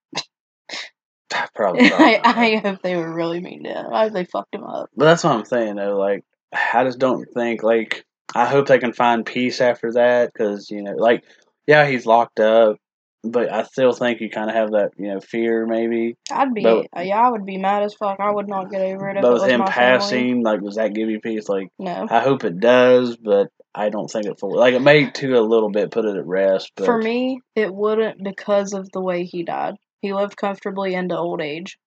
probably, 1.55 1.85
I. 1.91 2.19
I 2.23 2.55
hope 2.57 2.81
they 2.81 2.95
were 2.95 3.13
really 3.13 3.39
mean 3.39 3.63
to 3.63 3.69
him. 3.69 3.93
I 3.93 4.03
hope 4.03 4.13
they 4.13 4.25
fucked 4.25 4.55
him 4.55 4.63
up. 4.63 4.89
But 4.95 5.05
that's 5.05 5.23
what 5.23 5.33
I'm 5.35 5.45
saying 5.45 5.75
though. 5.75 5.97
Like, 5.97 6.23
I 6.53 6.83
just 6.83 6.99
don't 6.99 7.25
think 7.33 7.63
like 7.63 8.05
I 8.35 8.45
hope 8.47 8.67
they 8.67 8.79
can 8.79 8.93
find 8.93 9.25
peace 9.25 9.61
after 9.61 9.91
that 9.93 10.31
because 10.33 10.69
you 10.71 10.81
know, 10.83 10.93
like, 10.95 11.23
yeah, 11.67 11.85
he's 11.87 12.05
locked 12.05 12.39
up, 12.39 12.77
but 13.23 13.51
I 13.51 13.63
still 13.63 13.93
think 13.93 14.21
you 14.21 14.29
kind 14.29 14.49
of 14.49 14.55
have 14.55 14.71
that 14.71 14.91
you 14.97 15.07
know 15.13 15.19
fear 15.19 15.65
maybe. 15.65 16.17
I'd 16.31 16.53
be 16.53 16.63
But- 16.63 16.87
uh, 16.97 17.01
yeah, 17.01 17.19
I 17.21 17.29
would 17.29 17.45
be 17.45 17.57
mad 17.57 17.83
as 17.83 17.93
fuck. 17.93 18.19
I 18.19 18.31
would 18.31 18.47
not 18.47 18.69
get 18.71 18.81
over 18.81 19.09
it 19.09 19.15
But 19.21 19.27
it 19.29 19.33
with 19.33 19.41
was 19.43 19.51
him 19.51 19.59
my 19.61 19.65
family. 19.71 19.99
passing, 19.99 20.43
like, 20.43 20.61
does 20.61 20.75
that 20.75 20.93
give 20.93 21.09
you 21.09 21.19
peace? 21.19 21.47
Like, 21.49 21.69
No. 21.79 22.07
I 22.09 22.19
hope 22.21 22.43
it 22.43 22.59
does, 22.59 23.17
but 23.17 23.47
I 23.75 23.89
don't 23.89 24.07
think 24.07 24.27
it 24.27 24.39
fully. 24.39 24.59
Like, 24.59 24.75
it 24.75 24.81
may 24.81 25.09
to 25.09 25.33
a 25.33 25.41
little 25.41 25.71
bit 25.71 25.89
put 25.89 26.05
it 26.05 26.15
at 26.15 26.27
rest. 26.27 26.71
But 26.75 26.85
For 26.85 26.97
me, 26.99 27.39
it 27.55 27.73
wouldn't 27.73 28.23
because 28.23 28.73
of 28.73 28.91
the 28.91 29.01
way 29.01 29.23
he 29.25 29.43
died. 29.43 29.75
He 30.03 30.13
lived 30.13 30.35
comfortably 30.35 30.93
into 30.93 31.17
old 31.17 31.41
age 31.41 31.79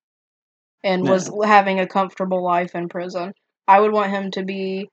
and 0.83 1.07
was 1.07 1.31
having 1.45 1.81
a 1.81 1.87
comfortable 1.87 2.43
life 2.43 2.75
in 2.75 2.89
prison. 2.89 3.35
I 3.69 3.79
would 3.79 3.93
want 3.93 4.11
him 4.11 4.31
to 4.33 4.43
be 4.43 4.89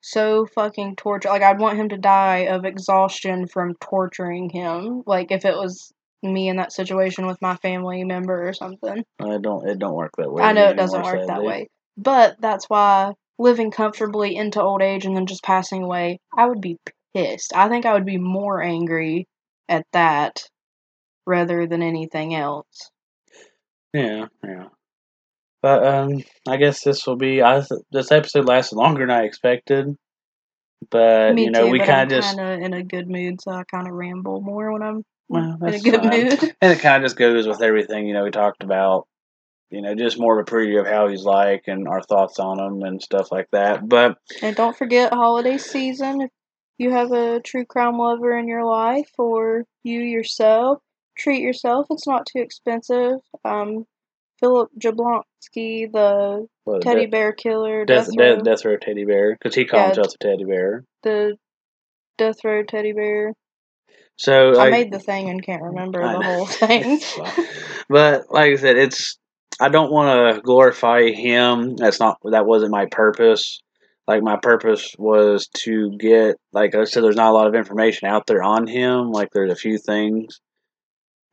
so 0.00 0.46
fucking 0.46 0.96
tortured. 0.96 1.28
Like, 1.28 1.42
I'd 1.42 1.60
want 1.60 1.76
him 1.78 1.90
to 1.90 1.98
die 1.98 2.46
of 2.46 2.64
exhaustion 2.64 3.46
from 3.46 3.74
torturing 3.74 4.48
him. 4.48 5.02
Like, 5.04 5.30
if 5.30 5.44
it 5.44 5.54
was 5.54 5.92
me 6.22 6.48
in 6.48 6.56
that 6.56 6.72
situation 6.72 7.26
with 7.26 7.36
my 7.42 7.56
family 7.56 8.02
member 8.04 8.48
or 8.48 8.54
something. 8.54 9.04
I 9.20 9.36
don't 9.36 9.68
it 9.68 9.78
don't 9.78 9.94
work 9.94 10.12
that 10.16 10.32
way. 10.32 10.42
I 10.42 10.52
know 10.52 10.70
it 10.70 10.76
doesn't 10.76 11.02
work 11.02 11.26
that 11.26 11.42
way. 11.42 11.68
But 11.98 12.40
that's 12.40 12.64
why 12.70 13.12
living 13.38 13.70
comfortably 13.70 14.36
into 14.36 14.62
old 14.62 14.80
age 14.80 15.04
and 15.04 15.14
then 15.14 15.26
just 15.26 15.42
passing 15.42 15.82
away, 15.82 16.18
I 16.34 16.46
would 16.46 16.62
be 16.62 16.78
pissed. 17.14 17.54
I 17.54 17.68
think 17.68 17.84
I 17.84 17.92
would 17.92 18.06
be 18.06 18.16
more 18.16 18.62
angry 18.62 19.26
at 19.68 19.84
that 19.92 20.48
rather 21.26 21.66
than 21.66 21.82
anything 21.82 22.34
else. 22.34 22.90
Yeah, 23.92 24.26
yeah. 24.44 24.68
But 25.62 25.86
um, 25.86 26.22
I 26.48 26.56
guess 26.56 26.82
this 26.82 27.06
will 27.06 27.16
be. 27.16 27.42
I 27.42 27.60
th- 27.60 27.82
this 27.92 28.10
episode 28.10 28.46
lasted 28.46 28.76
longer 28.76 29.02
than 29.06 29.10
I 29.10 29.22
expected. 29.24 29.96
But 30.90 31.34
Me 31.34 31.44
you 31.44 31.50
know, 31.50 31.66
too, 31.66 31.72
we 31.72 31.78
kind 31.78 32.12
of 32.12 32.18
just. 32.18 32.36
in 32.38 32.74
a 32.74 32.82
good 32.82 33.08
mood, 33.08 33.40
so 33.40 33.52
I 33.52 33.62
kind 33.64 33.86
of 33.86 33.94
ramble 33.94 34.40
more 34.40 34.72
when 34.72 34.82
I'm 34.82 35.04
Well, 35.28 35.58
in 35.66 35.74
a 35.74 35.78
good 35.78 36.02
fine. 36.02 36.24
mood. 36.24 36.54
And 36.60 36.72
it 36.72 36.80
kind 36.80 37.02
of 37.02 37.08
just 37.08 37.16
goes 37.16 37.46
with 37.46 37.62
everything 37.62 38.06
you 38.06 38.14
know 38.14 38.24
we 38.24 38.30
talked 38.30 38.62
about. 38.62 39.06
You 39.70 39.80
know, 39.80 39.94
just 39.94 40.18
more 40.18 40.38
of 40.38 40.46
a 40.46 40.50
preview 40.50 40.80
of 40.80 40.86
how 40.86 41.08
he's 41.08 41.24
like 41.24 41.64
and 41.66 41.88
our 41.88 42.02
thoughts 42.02 42.38
on 42.38 42.58
him 42.60 42.82
and 42.82 43.00
stuff 43.02 43.32
like 43.32 43.48
that. 43.52 43.88
But 43.88 44.18
and 44.42 44.54
don't 44.54 44.76
forget 44.76 45.14
holiday 45.14 45.56
season. 45.58 46.22
If 46.22 46.30
you 46.78 46.90
have 46.90 47.12
a 47.12 47.40
true 47.40 47.64
crime 47.64 47.96
lover 47.96 48.36
in 48.36 48.48
your 48.48 48.64
life 48.64 49.10
or 49.18 49.64
you 49.84 50.00
yourself, 50.00 50.78
treat 51.16 51.40
yourself. 51.42 51.86
It's 51.90 52.06
not 52.06 52.26
too 52.26 52.40
expensive. 52.40 53.18
Um, 53.44 53.86
Philip 54.40 54.70
Jablonski, 54.78 55.90
the 55.92 56.46
teddy 56.82 57.06
bear 57.06 57.32
killer, 57.32 57.84
Death, 57.84 58.06
death, 58.06 58.16
row, 58.18 58.42
Death, 58.42 58.64
Row 58.64 58.76
Teddy 58.76 59.04
Bear 59.04 59.36
because 59.36 59.54
he 59.54 59.64
called 59.64 59.80
Yeah. 59.82 59.86
himself 59.94 60.14
a 60.14 60.18
teddy 60.18 60.44
bear. 60.44 60.84
the 61.02 61.36
death 62.18 62.44
row 62.44 62.62
teddy 62.62 62.92
bear. 62.92 63.32
So 64.16 64.50
I 64.50 64.64
like, 64.64 64.70
made 64.70 64.92
the 64.92 64.98
thing 64.98 65.28
and 65.28 65.42
can't 65.42 65.62
remember 65.62 66.02
I 66.02 66.12
the 66.12 66.22
whole 66.22 66.46
thing. 66.60 67.00
but 67.88 68.30
like 68.30 68.52
I 68.52 68.56
said, 68.56 68.76
it's 68.76 69.18
I 69.60 69.68
don't 69.68 69.92
want 69.92 70.34
to 70.36 70.40
glorify 70.42 71.08
him. 71.10 71.76
That's 71.76 72.00
not 72.00 72.18
that 72.24 72.46
wasn't 72.46 72.72
my 72.72 72.86
purpose. 72.86 73.60
Like 74.08 74.22
my 74.22 74.36
purpose 74.36 74.94
was 74.98 75.48
to 75.64 75.96
get 75.98 76.36
like 76.52 76.74
I 76.74 76.84
said, 76.84 77.04
there's 77.04 77.16
not 77.16 77.30
a 77.30 77.34
lot 77.34 77.46
of 77.46 77.54
information 77.54 78.08
out 78.08 78.26
there 78.26 78.42
on 78.42 78.66
him. 78.66 79.10
Like 79.12 79.28
there's 79.32 79.52
a 79.52 79.56
few 79.56 79.78
things, 79.78 80.40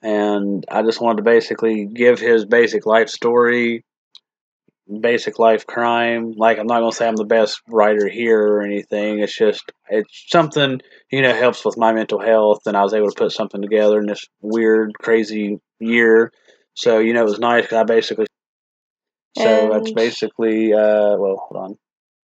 and 0.01 0.65
I 0.69 0.81
just 0.83 1.01
wanted 1.01 1.17
to 1.17 1.23
basically 1.23 1.85
give 1.85 2.19
his 2.19 2.45
basic 2.45 2.85
life 2.85 3.09
story, 3.09 3.83
basic 5.01 5.39
life 5.39 5.65
crime. 5.67 6.33
Like 6.37 6.57
I'm 6.57 6.67
not 6.67 6.79
gonna 6.79 6.91
say 6.91 7.07
I'm 7.07 7.15
the 7.15 7.25
best 7.25 7.61
writer 7.67 8.07
here 8.07 8.41
or 8.41 8.61
anything. 8.61 9.19
It's 9.19 9.37
just 9.37 9.71
it's 9.89 10.25
something 10.27 10.79
you 11.11 11.21
know 11.21 11.33
helps 11.33 11.65
with 11.65 11.77
my 11.77 11.93
mental 11.93 12.19
health, 12.19 12.61
and 12.65 12.77
I 12.77 12.83
was 12.83 12.93
able 12.93 13.09
to 13.09 13.15
put 13.15 13.31
something 13.31 13.61
together 13.61 13.99
in 13.99 14.07
this 14.07 14.25
weird, 14.41 14.93
crazy 14.99 15.59
year. 15.79 16.31
So 16.75 16.99
you 16.99 17.13
know 17.13 17.21
it 17.21 17.29
was 17.29 17.39
nice 17.39 17.63
because 17.63 17.77
I 17.79 17.83
basically. 17.83 18.25
So 19.37 19.69
that's 19.71 19.91
basically 19.91 20.73
uh 20.73 21.15
well 21.17 21.37
hold 21.47 21.63
on, 21.63 21.77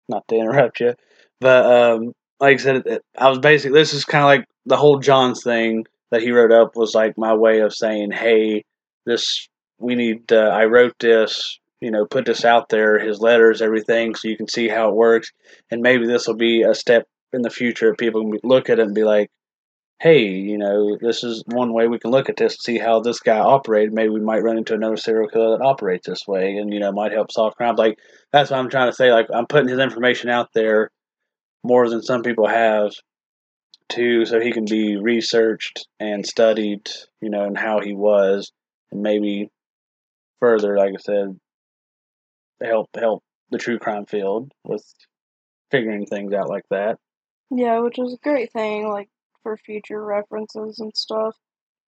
not 0.09 0.27
to 0.29 0.37
interrupt 0.37 0.81
you, 0.81 0.95
but 1.41 1.67
um 1.67 2.13
like 2.41 2.61
I 2.61 2.63
said, 2.63 3.01
I 3.17 3.29
was 3.29 3.39
basically 3.39 3.79
this 3.79 3.95
is 3.95 4.05
kind 4.05 4.23
of 4.23 4.29
like 4.29 4.45
the 4.67 4.77
whole 4.77 4.99
John's 4.99 5.43
thing 5.43 5.87
that 6.11 6.23
he 6.23 6.33
wrote 6.33 6.53
up 6.53 6.77
was 6.77 6.95
like 6.95 7.19
my 7.19 7.35
way 7.35 7.61
of 7.61 7.75
saying, 7.75 8.13
hey, 8.13 8.65
this 9.07 9.49
we 9.79 9.95
need. 9.95 10.33
Uh, 10.33 10.49
I 10.49 10.65
wrote 10.65 10.95
this, 10.99 11.59
you 11.81 11.91
know, 11.91 12.07
put 12.07 12.27
this 12.27 12.45
out 12.45 12.69
there, 12.69 12.99
his 12.99 13.21
letters, 13.21 13.63
everything, 13.63 14.15
so 14.15 14.29
you 14.29 14.37
can 14.37 14.49
see 14.49 14.69
how 14.69 14.89
it 14.89 14.95
works, 14.95 15.33
and 15.71 15.83
maybe 15.83 16.07
this 16.07 16.27
will 16.27 16.37
be 16.37 16.63
a 16.63 16.75
step 16.75 17.07
in 17.33 17.43
the 17.43 17.51
future. 17.51 17.95
People 17.95 18.23
can 18.23 18.41
look 18.43 18.71
at 18.71 18.79
it 18.79 18.87
and 18.87 18.95
be 18.95 19.05
like, 19.05 19.31
hey, 20.01 20.27
you 20.27 20.59
know, 20.59 20.97
this 21.01 21.25
is 21.25 21.43
one 21.47 21.73
way 21.73 21.89
we 21.89 21.99
can 21.99 22.11
look 22.11 22.29
at 22.29 22.37
this 22.37 22.55
and 22.55 22.61
see 22.61 22.79
how 22.79 23.01
this 23.01 23.21
guy 23.21 23.39
operated. 23.39 23.93
Maybe 23.93 24.11
we 24.11 24.21
might 24.21 24.43
run 24.43 24.57
into 24.59 24.75
another 24.75 24.97
serial 24.97 25.29
killer 25.29 25.59
that 25.59 25.65
operates 25.65 26.07
this 26.07 26.27
way, 26.27 26.57
and 26.57 26.73
you 26.73 26.81
know, 26.81 26.93
might 26.93 27.13
help 27.13 27.33
solve 27.33 27.55
crimes. 27.57 27.79
Like 27.79 27.99
that's 28.33 28.51
what 28.51 28.59
I'm 28.59 28.71
trying 28.71 28.91
to 28.91 28.97
say. 28.97 29.13
Like 29.13 29.27
I'm 29.33 29.47
putting 29.47 29.69
his 29.69 29.79
information 29.79 30.31
out 30.31 30.49
there 30.55 30.91
more 31.65 31.89
than 31.89 32.03
some 32.03 32.23
people 32.23 32.47
have 32.47 32.93
to 33.91 34.25
so 34.27 34.41
he 34.41 34.53
can 34.53 34.65
be 34.65 34.97
researched 34.97 35.87
and 35.99 36.27
studied, 36.27 36.89
you 37.21 37.31
know, 37.31 37.45
and 37.45 37.57
how 37.57 37.81
he 37.81 37.95
was 37.95 38.53
and 38.91 39.03
maybe 39.03 39.51
further, 40.41 40.77
like 40.77 40.95
I 40.95 41.01
said, 41.01 41.39
help 42.63 42.89
help 42.95 43.23
the 43.51 43.59
true 43.59 43.79
crime 43.79 44.07
field 44.07 44.53
with 44.65 44.85
figuring 45.71 46.07
things 46.07 46.33
out 46.33 46.49
like 46.49 46.65
that. 46.71 46.99
Yeah, 47.51 47.81
which 47.81 47.99
is 47.99 48.15
a 48.15 48.23
great 48.23 48.53
thing. 48.53 48.89
Like 48.89 49.09
for 49.43 49.57
future 49.57 50.03
references 50.03 50.79
and 50.79 50.95
stuff. 50.95 51.37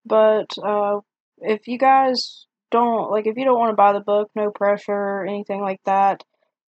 But 0.06 0.50
uh, 0.62 1.00
if 1.38 1.68
you 1.68 1.78
guys 1.78 2.46
don't 2.70 3.10
like, 3.10 3.26
if 3.26 3.36
you 3.36 3.44
don't 3.44 3.58
want 3.58 3.70
to 3.70 3.76
buy 3.76 3.92
the 3.92 4.00
book, 4.00 4.30
no 4.34 4.50
pressure 4.50 5.24
anything 5.24 5.60
like 5.60 5.80
that. 5.84 6.22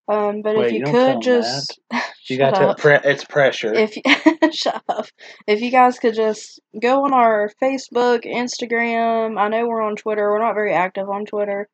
Um, 0.08 0.42
but 0.42 0.56
Wait, 0.56 0.66
if 0.66 0.72
you, 0.72 0.78
you 0.80 0.84
could 0.84 1.22
just 1.22 1.78
You 2.28 2.38
got 2.38 2.54
to. 2.54 2.74
Pre- 2.80 3.00
it's 3.04 3.24
pressure. 3.24 3.74
if 3.74 3.96
you, 3.96 4.02
shut 4.52 4.82
up. 4.88 5.06
If 5.46 5.60
you 5.60 5.70
guys 5.70 5.98
could 5.98 6.14
just 6.14 6.60
go 6.80 7.04
on 7.04 7.12
our 7.12 7.50
Facebook, 7.60 8.24
Instagram. 8.24 9.40
I 9.40 9.48
know 9.48 9.66
we're 9.66 9.82
on 9.82 9.96
Twitter. 9.96 10.30
We're 10.30 10.38
not 10.38 10.54
very 10.54 10.72
active 10.72 11.08
on 11.08 11.26
Twitter, 11.26 11.68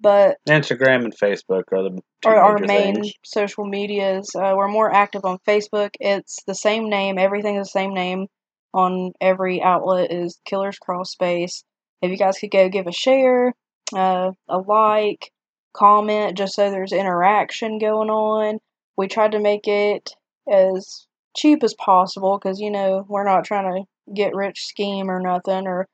but 0.00 0.38
Instagram 0.48 1.04
and 1.04 1.16
Facebook 1.16 1.64
are 1.72 1.84
the 1.84 2.00
our, 2.24 2.36
our 2.36 2.58
main 2.58 2.96
things. 2.96 3.12
social 3.24 3.64
medias. 3.64 4.34
Uh, 4.34 4.54
we're 4.56 4.68
more 4.68 4.92
active 4.92 5.24
on 5.24 5.38
Facebook. 5.46 5.90
It's 6.00 6.42
the 6.46 6.54
same 6.54 6.90
name. 6.90 7.18
Everything 7.18 7.56
is 7.56 7.68
the 7.68 7.78
same 7.78 7.94
name 7.94 8.26
on 8.74 9.12
every 9.20 9.62
outlet 9.62 10.12
is 10.12 10.40
Killers 10.44 10.78
Crawl 10.78 11.04
Space. 11.04 11.64
If 12.00 12.10
you 12.10 12.16
guys 12.16 12.38
could 12.38 12.50
go 12.50 12.68
give 12.68 12.86
a 12.86 12.92
share, 12.92 13.54
uh, 13.94 14.32
a 14.48 14.58
like, 14.58 15.30
comment, 15.74 16.36
just 16.36 16.54
so 16.54 16.70
there's 16.70 16.92
interaction 16.92 17.78
going 17.78 18.10
on. 18.10 18.58
We 18.96 19.08
tried 19.08 19.32
to 19.32 19.40
make 19.40 19.66
it 19.66 20.10
as 20.50 21.06
cheap 21.36 21.62
as 21.62 21.74
possible 21.74 22.38
because 22.38 22.60
you 22.60 22.70
know 22.70 23.04
we're 23.08 23.24
not 23.24 23.44
trying 23.44 23.72
to 23.72 24.12
get 24.14 24.34
rich 24.34 24.66
scheme 24.66 25.10
or 25.10 25.20
nothing 25.20 25.66
or 25.66 25.86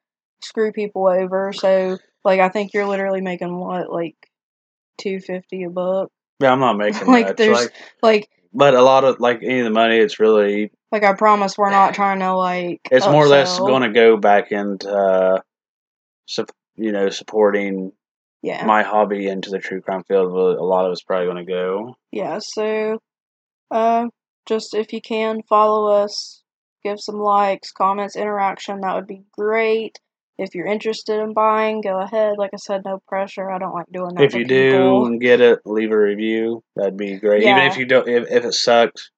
screw 0.42 0.72
people 0.72 1.06
over. 1.06 1.52
So 1.52 1.98
like 2.24 2.40
I 2.40 2.48
think 2.48 2.72
you're 2.74 2.86
literally 2.86 3.20
making 3.20 3.54
what 3.56 3.92
like 3.92 4.16
two 4.98 5.20
fifty 5.20 5.64
a 5.64 5.70
book. 5.70 6.10
Yeah, 6.40 6.52
I'm 6.52 6.60
not 6.60 6.76
making 6.76 7.06
Like, 7.06 7.26
much. 7.28 7.36
there's- 7.36 7.62
Like, 7.64 7.72
Like 8.02 8.28
but 8.54 8.74
a 8.74 8.82
lot 8.82 9.04
of 9.04 9.20
like 9.20 9.42
any 9.42 9.58
of 9.58 9.64
the 9.64 9.70
money, 9.70 9.98
it's 9.98 10.18
really 10.18 10.72
like 10.90 11.04
I 11.04 11.12
promise 11.12 11.58
we're 11.58 11.70
not 11.70 11.94
trying 11.94 12.20
to 12.20 12.34
like 12.34 12.80
it's 12.90 13.06
more 13.06 13.24
or 13.24 13.28
less 13.28 13.58
going 13.58 13.82
to 13.82 13.90
go 13.90 14.16
back 14.16 14.50
into 14.52 14.90
uh, 14.90 15.40
you 16.76 16.92
know 16.92 17.10
supporting 17.10 17.92
yeah 18.42 18.64
my 18.64 18.83
hobby 18.83 19.27
into 19.27 19.51
the 19.51 19.59
true 19.59 19.81
crime 19.81 20.05
field. 20.05 20.33
A 20.33 20.62
lot 20.62 20.87
of 20.87 20.92
it's 20.92 21.03
probably 21.03 21.27
going 21.27 21.44
to 21.46 21.53
go. 21.53 21.96
yeah 22.12 22.38
so 22.40 23.01
uh 23.70 24.07
just 24.46 24.74
if 24.74 24.92
you 24.92 25.01
can 25.01 25.42
follow 25.48 25.90
us 25.90 26.42
give 26.85 26.98
some 27.01 27.18
likes 27.20 27.70
comments 27.72 28.16
interaction 28.16 28.81
that 28.81 28.94
would 28.94 29.07
be 29.07 29.22
great 29.33 29.98
if 30.38 30.55
you're 30.55 30.66
interested 30.66 31.20
in 31.20 31.35
buying 31.35 31.81
go 31.81 32.01
ahead 32.01 32.35
like 32.38 32.51
i 32.55 32.57
said 32.57 32.83
no 32.85 33.01
pressure 33.09 33.51
i 33.51 33.59
don't 33.59 33.74
like 33.74 33.87
doing 33.92 34.14
that 34.14 34.24
if 34.24 34.35
you 34.35 34.46
people. 34.46 35.03
do 35.03 35.07
and 35.07 35.20
get 35.20 35.40
it, 35.40 35.61
leave 35.64 35.90
a 35.90 35.98
review. 35.98 36.62
That'd 36.77 36.96
be 36.96 37.16
great. 37.16 37.42
Even 37.42 37.59
if 37.59 37.77
you 37.77 37.87
don't, 37.87 38.09
if, 38.09 38.31
if 38.31 38.44
it 38.44 38.55
sucks, 38.55 39.11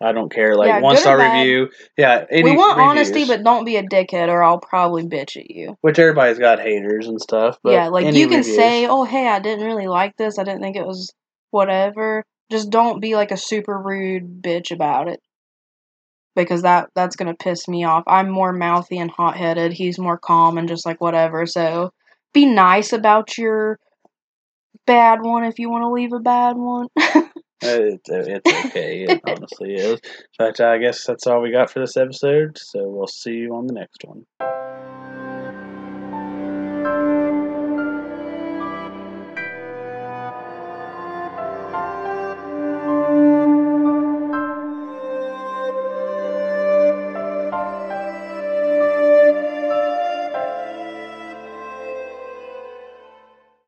I 0.00 0.12
don't 0.12 0.32
care. 0.32 0.54
Like 0.56 0.68
Yeah, 0.68 0.80
one 0.80 0.96
star 0.96 1.18
review. 1.18 1.70
Yeah, 1.96 2.24
any 2.30 2.50
we 2.50 2.56
want 2.56 2.76
reviews, 2.76 2.98
honesty 2.98 3.24
but 3.26 3.42
don't 3.42 3.64
be 3.64 3.76
a 3.76 3.82
dickhead 3.82 4.28
or 4.28 4.42
i'll 4.42 4.60
probably 4.60 5.02
bitch 5.04 5.36
at 5.36 5.50
you 5.50 5.76
which 5.80 5.98
everybody's 5.98 6.38
got 6.38 6.60
haters 6.60 7.06
and 7.06 7.20
stuff. 7.20 7.58
But 7.62 7.72
yeah 7.72 7.88
like 7.88 8.14
you 8.14 8.28
can 8.28 8.38
reviews. 8.38 8.56
say 8.56 8.86
oh 8.86 9.04
hey 9.04 9.26
i 9.28 9.38
didn't 9.40 9.64
really 9.64 9.88
like 9.88 10.16
this 10.16 10.38
i 10.38 10.44
didn't 10.44 10.60
think 10.60 10.76
it 10.76 10.86
was 10.86 11.12
whatever 11.50 12.24
just 12.50 12.70
don't 12.70 13.00
be 13.00 13.14
like 13.14 13.30
a 13.30 13.36
super 13.36 13.78
rude 13.78 14.42
bitch 14.42 14.70
about 14.70 15.08
it 15.08 15.20
because 16.36 16.62
that 16.62 16.90
that's 16.94 17.16
gonna 17.16 17.34
piss 17.34 17.66
me 17.66 17.84
off 17.84 18.04
i'm 18.06 18.30
more 18.30 18.52
mouthy 18.52 18.98
and 18.98 19.10
hot-headed 19.10 19.72
he's 19.72 19.98
more 19.98 20.18
calm 20.18 20.58
and 20.58 20.68
just 20.68 20.86
like 20.86 21.00
whatever 21.00 21.46
so 21.46 21.90
be 22.32 22.46
nice 22.46 22.92
about 22.92 23.36
your 23.36 23.78
bad 24.86 25.20
one 25.22 25.44
if 25.44 25.58
you 25.58 25.68
want 25.70 25.82
to 25.82 25.90
leave 25.90 26.12
a 26.12 26.20
bad 26.20 26.56
one 26.56 26.86
Uh, 27.62 27.98
It's, 27.98 28.08
it's 28.08 28.66
okay. 28.66 29.04
it 29.04 29.20
honestly 29.26 29.74
is. 29.74 30.00
But 30.38 30.60
I 30.60 30.78
guess 30.78 31.04
that's 31.04 31.26
all 31.26 31.40
we 31.40 31.50
got 31.50 31.70
for 31.70 31.80
this 31.80 31.96
episode. 31.96 32.58
So 32.58 32.88
we'll 32.88 33.06
see 33.06 33.32
you 33.32 33.54
on 33.54 33.66
the 33.66 33.74
next 33.74 34.04
one. 34.04 34.67